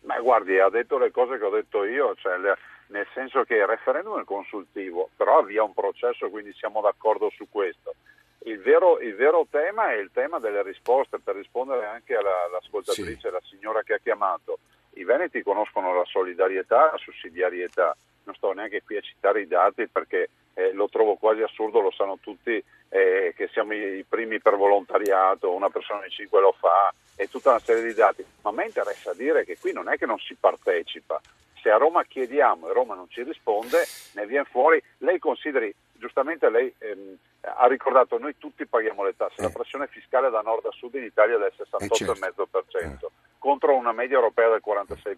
Ma 0.02 0.20
guardi, 0.20 0.56
ha 0.60 0.68
detto 0.70 0.98
le 0.98 1.10
cose 1.10 1.36
che 1.36 1.44
ho 1.44 1.50
detto 1.50 1.84
io, 1.84 2.14
cioè 2.16 2.38
le, 2.38 2.56
nel 2.88 3.06
senso 3.12 3.42
che 3.42 3.56
il 3.56 3.66
referendum 3.66 4.20
è 4.20 4.24
consultivo, 4.24 5.10
però 5.16 5.40
avvia 5.40 5.64
un 5.64 5.74
processo, 5.74 6.30
quindi 6.30 6.52
siamo 6.54 6.80
d'accordo 6.80 7.28
su 7.34 7.46
questo. 7.50 7.94
Il 8.44 8.60
vero, 8.60 9.00
il 9.00 9.14
vero, 9.14 9.46
tema 9.50 9.92
è 9.92 9.96
il 9.96 10.10
tema 10.12 10.38
delle 10.38 10.62
risposte, 10.62 11.18
per 11.18 11.36
rispondere 11.36 11.86
anche 11.86 12.14
alla, 12.14 12.44
all'ascoltatrice, 12.46 13.28
sì. 13.28 13.30
la 13.30 13.42
signora 13.42 13.82
che 13.82 13.94
ha 13.94 13.98
chiamato. 13.98 14.58
I 14.94 15.04
veneti 15.04 15.42
conoscono 15.42 15.94
la 15.94 16.04
solidarietà, 16.04 16.90
la 16.92 16.98
sussidiarietà. 16.98 17.96
Non 18.24 18.34
sto 18.34 18.52
neanche 18.52 18.82
qui 18.84 18.96
a 18.96 19.00
citare 19.00 19.40
i 19.40 19.46
dati 19.46 19.86
perché 19.88 20.28
eh, 20.54 20.72
lo 20.72 20.88
trovo 20.88 21.14
quasi 21.14 21.42
assurdo, 21.42 21.80
lo 21.80 21.90
sanno 21.90 22.18
tutti 22.20 22.62
eh, 22.88 23.32
che 23.36 23.48
siamo 23.52 23.74
i, 23.74 23.98
i, 23.98 24.04
primi 24.08 24.40
per 24.40 24.56
volontariato, 24.56 25.54
una 25.54 25.70
persona 25.70 26.04
in 26.04 26.10
cinque 26.10 26.40
lo 26.40 26.54
fa 26.58 26.92
e 27.16 27.28
tutta 27.28 27.50
una 27.50 27.60
serie 27.60 27.84
di 27.84 27.94
dati. 27.94 28.24
Ma 28.42 28.50
a 28.50 28.52
me 28.52 28.64
interessa 28.64 29.14
dire 29.14 29.44
che 29.44 29.56
qui 29.58 29.72
non 29.72 29.88
è 29.88 29.96
che 29.96 30.06
non 30.06 30.18
si 30.18 30.34
partecipa. 30.34 31.20
Se 31.62 31.70
a 31.70 31.76
Roma 31.76 32.04
chiediamo 32.04 32.68
e 32.68 32.72
Roma 32.72 32.94
non 32.94 33.08
ci 33.08 33.22
risponde, 33.22 33.84
ne 34.12 34.26
viene 34.26 34.46
fuori. 34.50 34.82
Lei 34.98 35.18
consideri, 35.18 35.72
giustamente 35.92 36.48
lei 36.50 36.72
ehm, 36.78 37.16
ha 37.40 37.66
ricordato 37.66 38.18
noi 38.18 38.36
tutti 38.36 38.66
paghiamo 38.66 39.04
le 39.04 39.16
tasse, 39.16 39.40
eh. 39.40 39.42
la 39.42 39.50
pressione 39.50 39.86
fiscale 39.86 40.30
da 40.30 40.40
nord 40.40 40.66
a 40.66 40.70
sud 40.72 40.94
in 40.94 41.04
Italia 41.04 41.36
è 41.36 41.38
del 41.38 41.52
68,5% 41.56 42.42
eh 42.58 42.64
certo. 42.68 43.06
eh. 43.06 43.10
contro 43.38 43.76
una 43.76 43.92
media 43.92 44.16
europea 44.16 44.48
del 44.48 44.62
46%. 44.64 45.16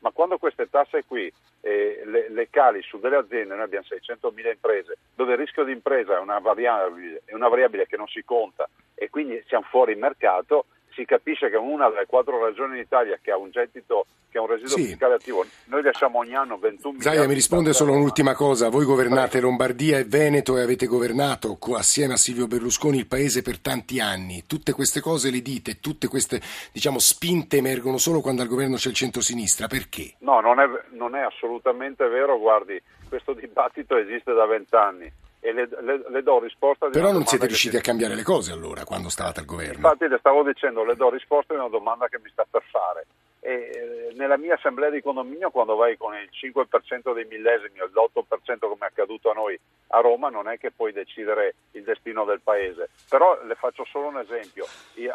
Ma 0.00 0.10
quando 0.12 0.38
queste 0.38 0.68
tasse 0.70 1.04
qui 1.04 1.32
eh, 1.60 2.02
le, 2.04 2.30
le, 2.30 2.48
cali 2.48 2.80
su 2.82 2.98
delle 2.98 3.16
aziende, 3.16 3.54
noi 3.54 3.64
abbiamo 3.64 3.84
600.000 3.88 4.48
imprese, 4.48 4.96
dove 5.14 5.32
il 5.32 5.38
rischio 5.38 5.62
di 5.64 5.72
impresa 5.72 6.16
è 6.16 6.20
una 6.20 6.38
variabile, 6.38 7.22
è 7.26 7.34
una 7.34 7.48
variabile 7.48 7.86
che 7.86 7.98
non 7.98 8.08
si 8.08 8.24
conta 8.24 8.68
e 8.94 9.10
quindi 9.10 9.42
siamo 9.46 9.66
fuori 9.68 9.94
mercato, 9.94 10.66
si 11.00 11.06
capisce 11.06 11.48
che 11.48 11.56
una 11.56 11.88
delle 11.88 12.04
quattro 12.06 12.44
regioni 12.44 12.76
in 12.76 12.82
Italia 12.82 13.18
che 13.22 13.30
ha 13.30 13.38
un 13.38 13.50
gettito 13.50 14.06
che 14.30 14.38
è 14.38 14.40
un 14.40 14.46
residuo 14.46 14.76
sì. 14.76 14.84
fiscale 14.84 15.14
attivo. 15.14 15.44
Noi 15.66 15.82
lasciamo 15.82 16.18
ogni 16.18 16.34
anno 16.34 16.56
21 16.58 16.92
miliardi. 16.94 17.16
Zaia, 17.16 17.28
mi 17.28 17.34
risponde 17.34 17.72
solo 17.72 17.92
un'ultima 17.92 18.34
cosa. 18.34 18.68
Voi 18.68 18.84
governate 18.84 19.40
Lombardia 19.40 19.98
e 19.98 20.04
Veneto 20.04 20.56
e 20.56 20.62
avete 20.62 20.86
governato 20.86 21.58
assieme 21.74 22.12
a 22.12 22.16
Silvio 22.16 22.46
Berlusconi 22.46 22.98
il 22.98 23.06
paese 23.06 23.42
per 23.42 23.58
tanti 23.58 23.98
anni. 23.98 24.44
Tutte 24.46 24.72
queste 24.72 25.00
cose 25.00 25.30
le 25.30 25.40
dite, 25.40 25.80
tutte 25.80 26.06
queste 26.06 26.40
diciamo, 26.72 26.98
spinte 26.98 27.56
emergono 27.56 27.96
solo 27.96 28.20
quando 28.20 28.42
al 28.42 28.48
governo 28.48 28.76
c'è 28.76 28.90
il 28.90 28.94
centro-sinistra. 28.94 29.66
Perché? 29.66 30.14
No, 30.18 30.40
non 30.40 30.60
è, 30.60 30.66
non 30.90 31.16
è 31.16 31.20
assolutamente 31.20 32.06
vero. 32.06 32.38
Guardi, 32.38 32.80
questo 33.08 33.32
dibattito 33.32 33.96
esiste 33.96 34.32
da 34.32 34.46
vent'anni 34.46 35.10
e 35.40 35.52
le, 35.52 35.68
le, 35.80 36.04
le, 36.08 36.22
do 36.22 36.38
risposta 36.38 36.88
Però 36.88 37.12
non 37.12 37.24
siete 37.24 37.46
riusciti 37.46 37.76
a 37.76 37.80
cambiare 37.80 38.14
le 38.14 38.22
cose 38.22 38.52
allora, 38.52 38.84
quando 38.84 39.08
stavate 39.08 39.40
al 39.40 39.46
governo. 39.46 39.88
Infatti 39.88 40.06
le 40.06 40.18
stavo 40.18 40.42
dicendo, 40.42 40.84
le 40.84 40.94
do 40.94 41.08
risposta 41.08 41.54
di 41.54 41.60
una 41.60 41.70
domanda 41.70 42.08
che 42.08 42.18
mi 42.22 42.28
sta 42.30 42.46
per 42.48 42.62
fare. 42.70 43.06
E, 43.40 43.52
eh, 43.52 44.14
nella 44.16 44.36
mia 44.36 44.54
assemblea 44.54 44.90
di 44.90 45.00
condominio, 45.00 45.50
quando 45.50 45.74
vai 45.74 45.96
con 45.96 46.14
il 46.14 46.28
5% 46.30 47.14
dei 47.14 47.24
millesimi 47.24 47.80
o 47.80 47.86
l'8% 47.86 48.58
come 48.58 48.80
è 48.80 48.84
accaduto 48.84 49.30
a 49.30 49.34
noi 49.34 49.58
a 49.88 50.00
Roma, 50.00 50.28
non 50.28 50.48
è 50.48 50.58
che 50.58 50.70
puoi 50.70 50.92
decidere 50.92 51.54
il 51.72 51.82
destino 51.82 52.24
del 52.24 52.40
paese. 52.42 52.90
Però 53.08 53.42
le 53.44 53.54
faccio 53.54 53.84
solo 53.84 54.08
un 54.08 54.18
esempio. 54.18 54.66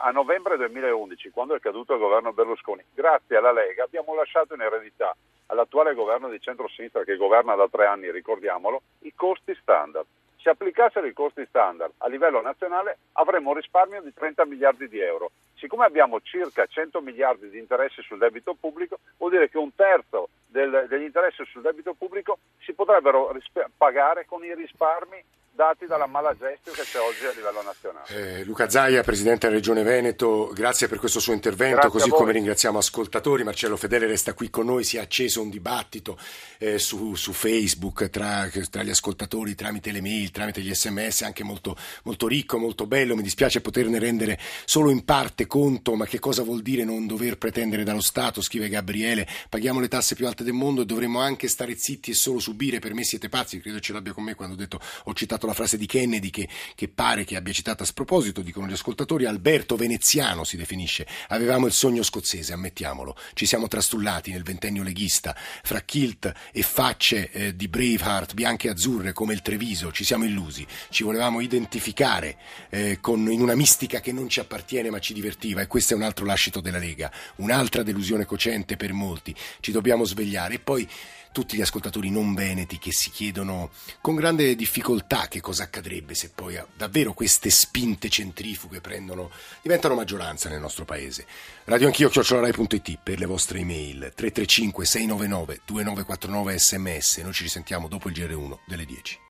A 0.01 0.11
novembre 0.11 0.57
2011, 0.57 1.29
quando 1.29 1.55
è 1.55 1.59
caduto 1.59 1.93
il 1.93 1.99
governo 1.99 2.33
Berlusconi, 2.33 2.83
grazie 2.93 3.37
alla 3.37 3.51
Lega 3.51 3.83
abbiamo 3.83 4.15
lasciato 4.15 4.55
in 4.55 4.61
eredità 4.61 5.15
all'attuale 5.47 5.93
governo 5.93 6.29
di 6.29 6.39
centro-sinistra 6.39 7.03
che 7.03 7.17
governa 7.17 7.55
da 7.55 7.67
tre 7.69 7.85
anni, 7.85 8.11
ricordiamolo, 8.11 8.81
i 8.99 9.13
costi 9.15 9.55
standard. 9.61 10.05
Se 10.37 10.49
applicassero 10.49 11.07
i 11.07 11.13
costi 11.13 11.45
standard 11.47 11.93
a 11.97 12.07
livello 12.07 12.41
nazionale 12.41 12.97
avremmo 13.13 13.49
un 13.49 13.55
risparmio 13.55 14.01
di 14.01 14.13
30 14.13 14.45
miliardi 14.45 14.87
di 14.87 14.99
euro. 14.99 15.31
Siccome 15.65 15.85
abbiamo 15.85 16.21
circa 16.21 16.67
100 16.67 17.01
miliardi 17.01 17.49
di 17.49 17.57
interessi 17.57 18.03
sul 18.03 18.19
debito 18.19 18.53
pubblico, 18.53 18.99
vuol 19.17 19.31
dire 19.31 19.49
che 19.49 19.57
un 19.57 19.73
terzo 19.73 20.29
del, 20.45 20.85
degli 20.87 21.01
interessi 21.01 21.43
sul 21.45 21.63
debito 21.63 21.95
pubblico 21.95 22.37
si 22.59 22.73
potrebbero 22.73 23.31
risp- 23.31 23.71
pagare 23.75 24.27
con 24.27 24.45
i 24.45 24.53
risparmi 24.53 25.23
dati 25.55 25.85
dalla 25.85 26.05
mala 26.05 26.31
gestione 26.31 26.77
che 26.77 26.83
c'è 26.83 26.99
oggi 26.99 27.25
a 27.25 27.31
livello 27.33 27.61
nazionale. 27.63 28.39
Eh, 28.39 28.43
Luca 28.43 28.69
Zaia, 28.69 29.01
Presidente 29.03 29.47
della 29.47 29.57
Regione 29.57 29.83
Veneto, 29.83 30.51
grazie 30.53 30.89
per 30.89 30.99
questo 30.99 31.21
suo 31.21 31.31
intervento, 31.31 31.79
grazie 31.79 31.91
così 31.91 32.09
come 32.09 32.33
ringraziamo 32.33 32.77
ascoltatori. 32.77 33.43
Marcello 33.45 33.77
Fedele 33.77 34.05
resta 34.05 34.33
qui 34.33 34.49
con 34.49 34.65
noi, 34.65 34.83
si 34.83 34.97
è 34.97 34.99
acceso 34.99 35.41
un 35.41 35.49
dibattito 35.49 36.19
eh, 36.57 36.77
su, 36.77 37.15
su, 37.15 37.31
Facebook 37.31 38.09
tra, 38.09 38.49
tra, 38.69 38.83
gli 38.83 38.89
ascoltatori 38.89 39.55
tramite 39.55 39.91
le 39.91 40.01
mail, 40.01 40.29
tramite 40.31 40.59
gli 40.59 40.73
sms, 40.73 41.21
anche 41.21 41.45
molto, 41.45 41.77
molto 42.03 42.27
ricco, 42.27 42.57
molto 42.57 42.85
bello. 42.85 43.15
Mi 43.15 43.23
dispiace 43.23 43.61
poterne 43.61 43.97
rendere 43.97 44.37
solo 44.65 44.89
in 44.89 45.05
parte 45.05 45.47
conto, 45.47 45.95
ma 45.95 46.05
che 46.05 46.19
cosa 46.19 46.43
vuol 46.43 46.61
dire 46.61 46.83
non 46.83 47.07
dover 47.07 47.37
pretendere 47.37 47.83
dallo 47.83 48.01
Stato, 48.01 48.41
scrive 48.41 48.67
Gabriele, 48.67 49.25
paghiamo 49.47 49.79
le 49.79 49.87
tasse 49.87 50.15
più 50.15 50.27
alte 50.27 50.43
del 50.43 50.53
mondo 50.53 50.81
e 50.81 50.85
dovremmo 50.85 51.21
anche 51.21 51.47
stare 51.47 51.75
zitti 51.77 52.11
e 52.11 52.13
solo 52.13 52.39
subire, 52.39 52.79
per 52.79 52.93
me 52.93 53.05
siete 53.05 53.29
pazzi, 53.29 53.61
credo 53.61 53.79
ce 53.79 53.93
l'abbia 53.93 54.11
con 54.11 54.25
me 54.25 54.35
quando 54.35 54.55
ho 54.55 54.57
detto 54.57 54.81
ho 55.05 55.13
citato 55.13 55.44
fatto 55.45 55.47
la 55.47 55.53
frase 55.53 55.77
di 55.77 55.85
Kennedy 55.85 56.29
che, 56.29 56.47
che 56.73 56.87
pare 56.87 57.23
che 57.23 57.35
abbia 57.35 57.53
citato 57.53 57.83
a 57.83 57.85
sproposito, 57.85 58.41
dicono 58.41 58.67
gli 58.67 58.73
ascoltatori, 58.73 59.25
Alberto 59.25 59.75
Veneziano 59.75 60.43
si 60.43 60.57
definisce. 60.57 61.07
Avevamo 61.29 61.67
il 61.67 61.71
sogno 61.71 62.03
scozzese, 62.03 62.53
ammettiamolo. 62.53 63.15
Ci 63.33 63.45
siamo 63.45 63.67
trastullati 63.67 64.31
nel 64.31 64.43
ventennio 64.43 64.83
leghista, 64.83 65.35
fra 65.35 65.81
kilt 65.81 66.31
e 66.51 66.61
facce 66.61 67.31
eh, 67.31 67.55
di 67.55 67.67
Braveheart, 67.67 68.33
bianche 68.33 68.67
e 68.67 68.71
azzurre 68.71 69.13
come 69.13 69.33
il 69.33 69.41
Treviso, 69.41 69.91
ci 69.91 70.03
siamo 70.03 70.25
illusi. 70.25 70.65
Ci 70.89 71.03
volevamo 71.03 71.39
identificare 71.39 72.37
eh, 72.69 72.99
con, 72.99 73.31
in 73.31 73.41
una 73.41 73.55
mistica 73.55 73.99
che 73.99 74.11
non 74.11 74.27
ci 74.27 74.39
appartiene 74.39 74.89
ma 74.89 74.99
ci 74.99 75.13
divertiva 75.13 75.61
e 75.61 75.67
questo 75.67 75.93
è 75.93 75.97
un 75.97 76.03
altro 76.03 76.25
lascito 76.25 76.59
della 76.59 76.79
Lega, 76.79 77.11
un'altra 77.37 77.83
delusione 77.83 78.25
cocente 78.25 78.75
per 78.75 78.93
molti. 78.93 79.35
Ci 79.59 79.71
dobbiamo 79.71 80.05
svegliare 80.05 80.55
e 80.55 80.59
poi 80.59 80.87
tutti 81.35 81.57
gli 81.57 81.61
ascoltatori 81.61 82.09
non 82.09 82.33
veneti 82.33 82.77
che 82.77 82.93
si 82.93 83.09
chiedono 83.09 83.71
con 83.99 84.15
grande 84.15 84.55
difficoltà 84.55 85.27
che 85.27 85.41
cosa 85.41 85.63
accadrebbe 85.63 86.15
se 86.15 86.31
poi 86.33 86.57
davvero 86.77 87.11
queste 87.11 87.49
spinte 87.49 88.07
centrifughe 88.07 88.79
prendono, 88.79 89.29
diventano 89.61 89.95
maggioranza 89.95 90.47
nel 90.47 90.61
nostro 90.61 90.85
paese. 90.85 91.25
Radio 91.65 91.87
Anch'io, 91.87 92.07
chiocciolarai.it 92.07 92.99
per 93.03 93.19
le 93.19 93.25
vostre 93.25 93.59
email, 93.59 94.13
335 94.15 94.85
699 94.85 95.61
2949 95.65 96.57
sms, 96.57 97.17
noi 97.17 97.33
ci 97.33 97.43
risentiamo 97.43 97.89
dopo 97.89 98.07
il 98.07 98.15
GR1 98.15 98.59
delle 98.65 98.85
10. 98.85 99.19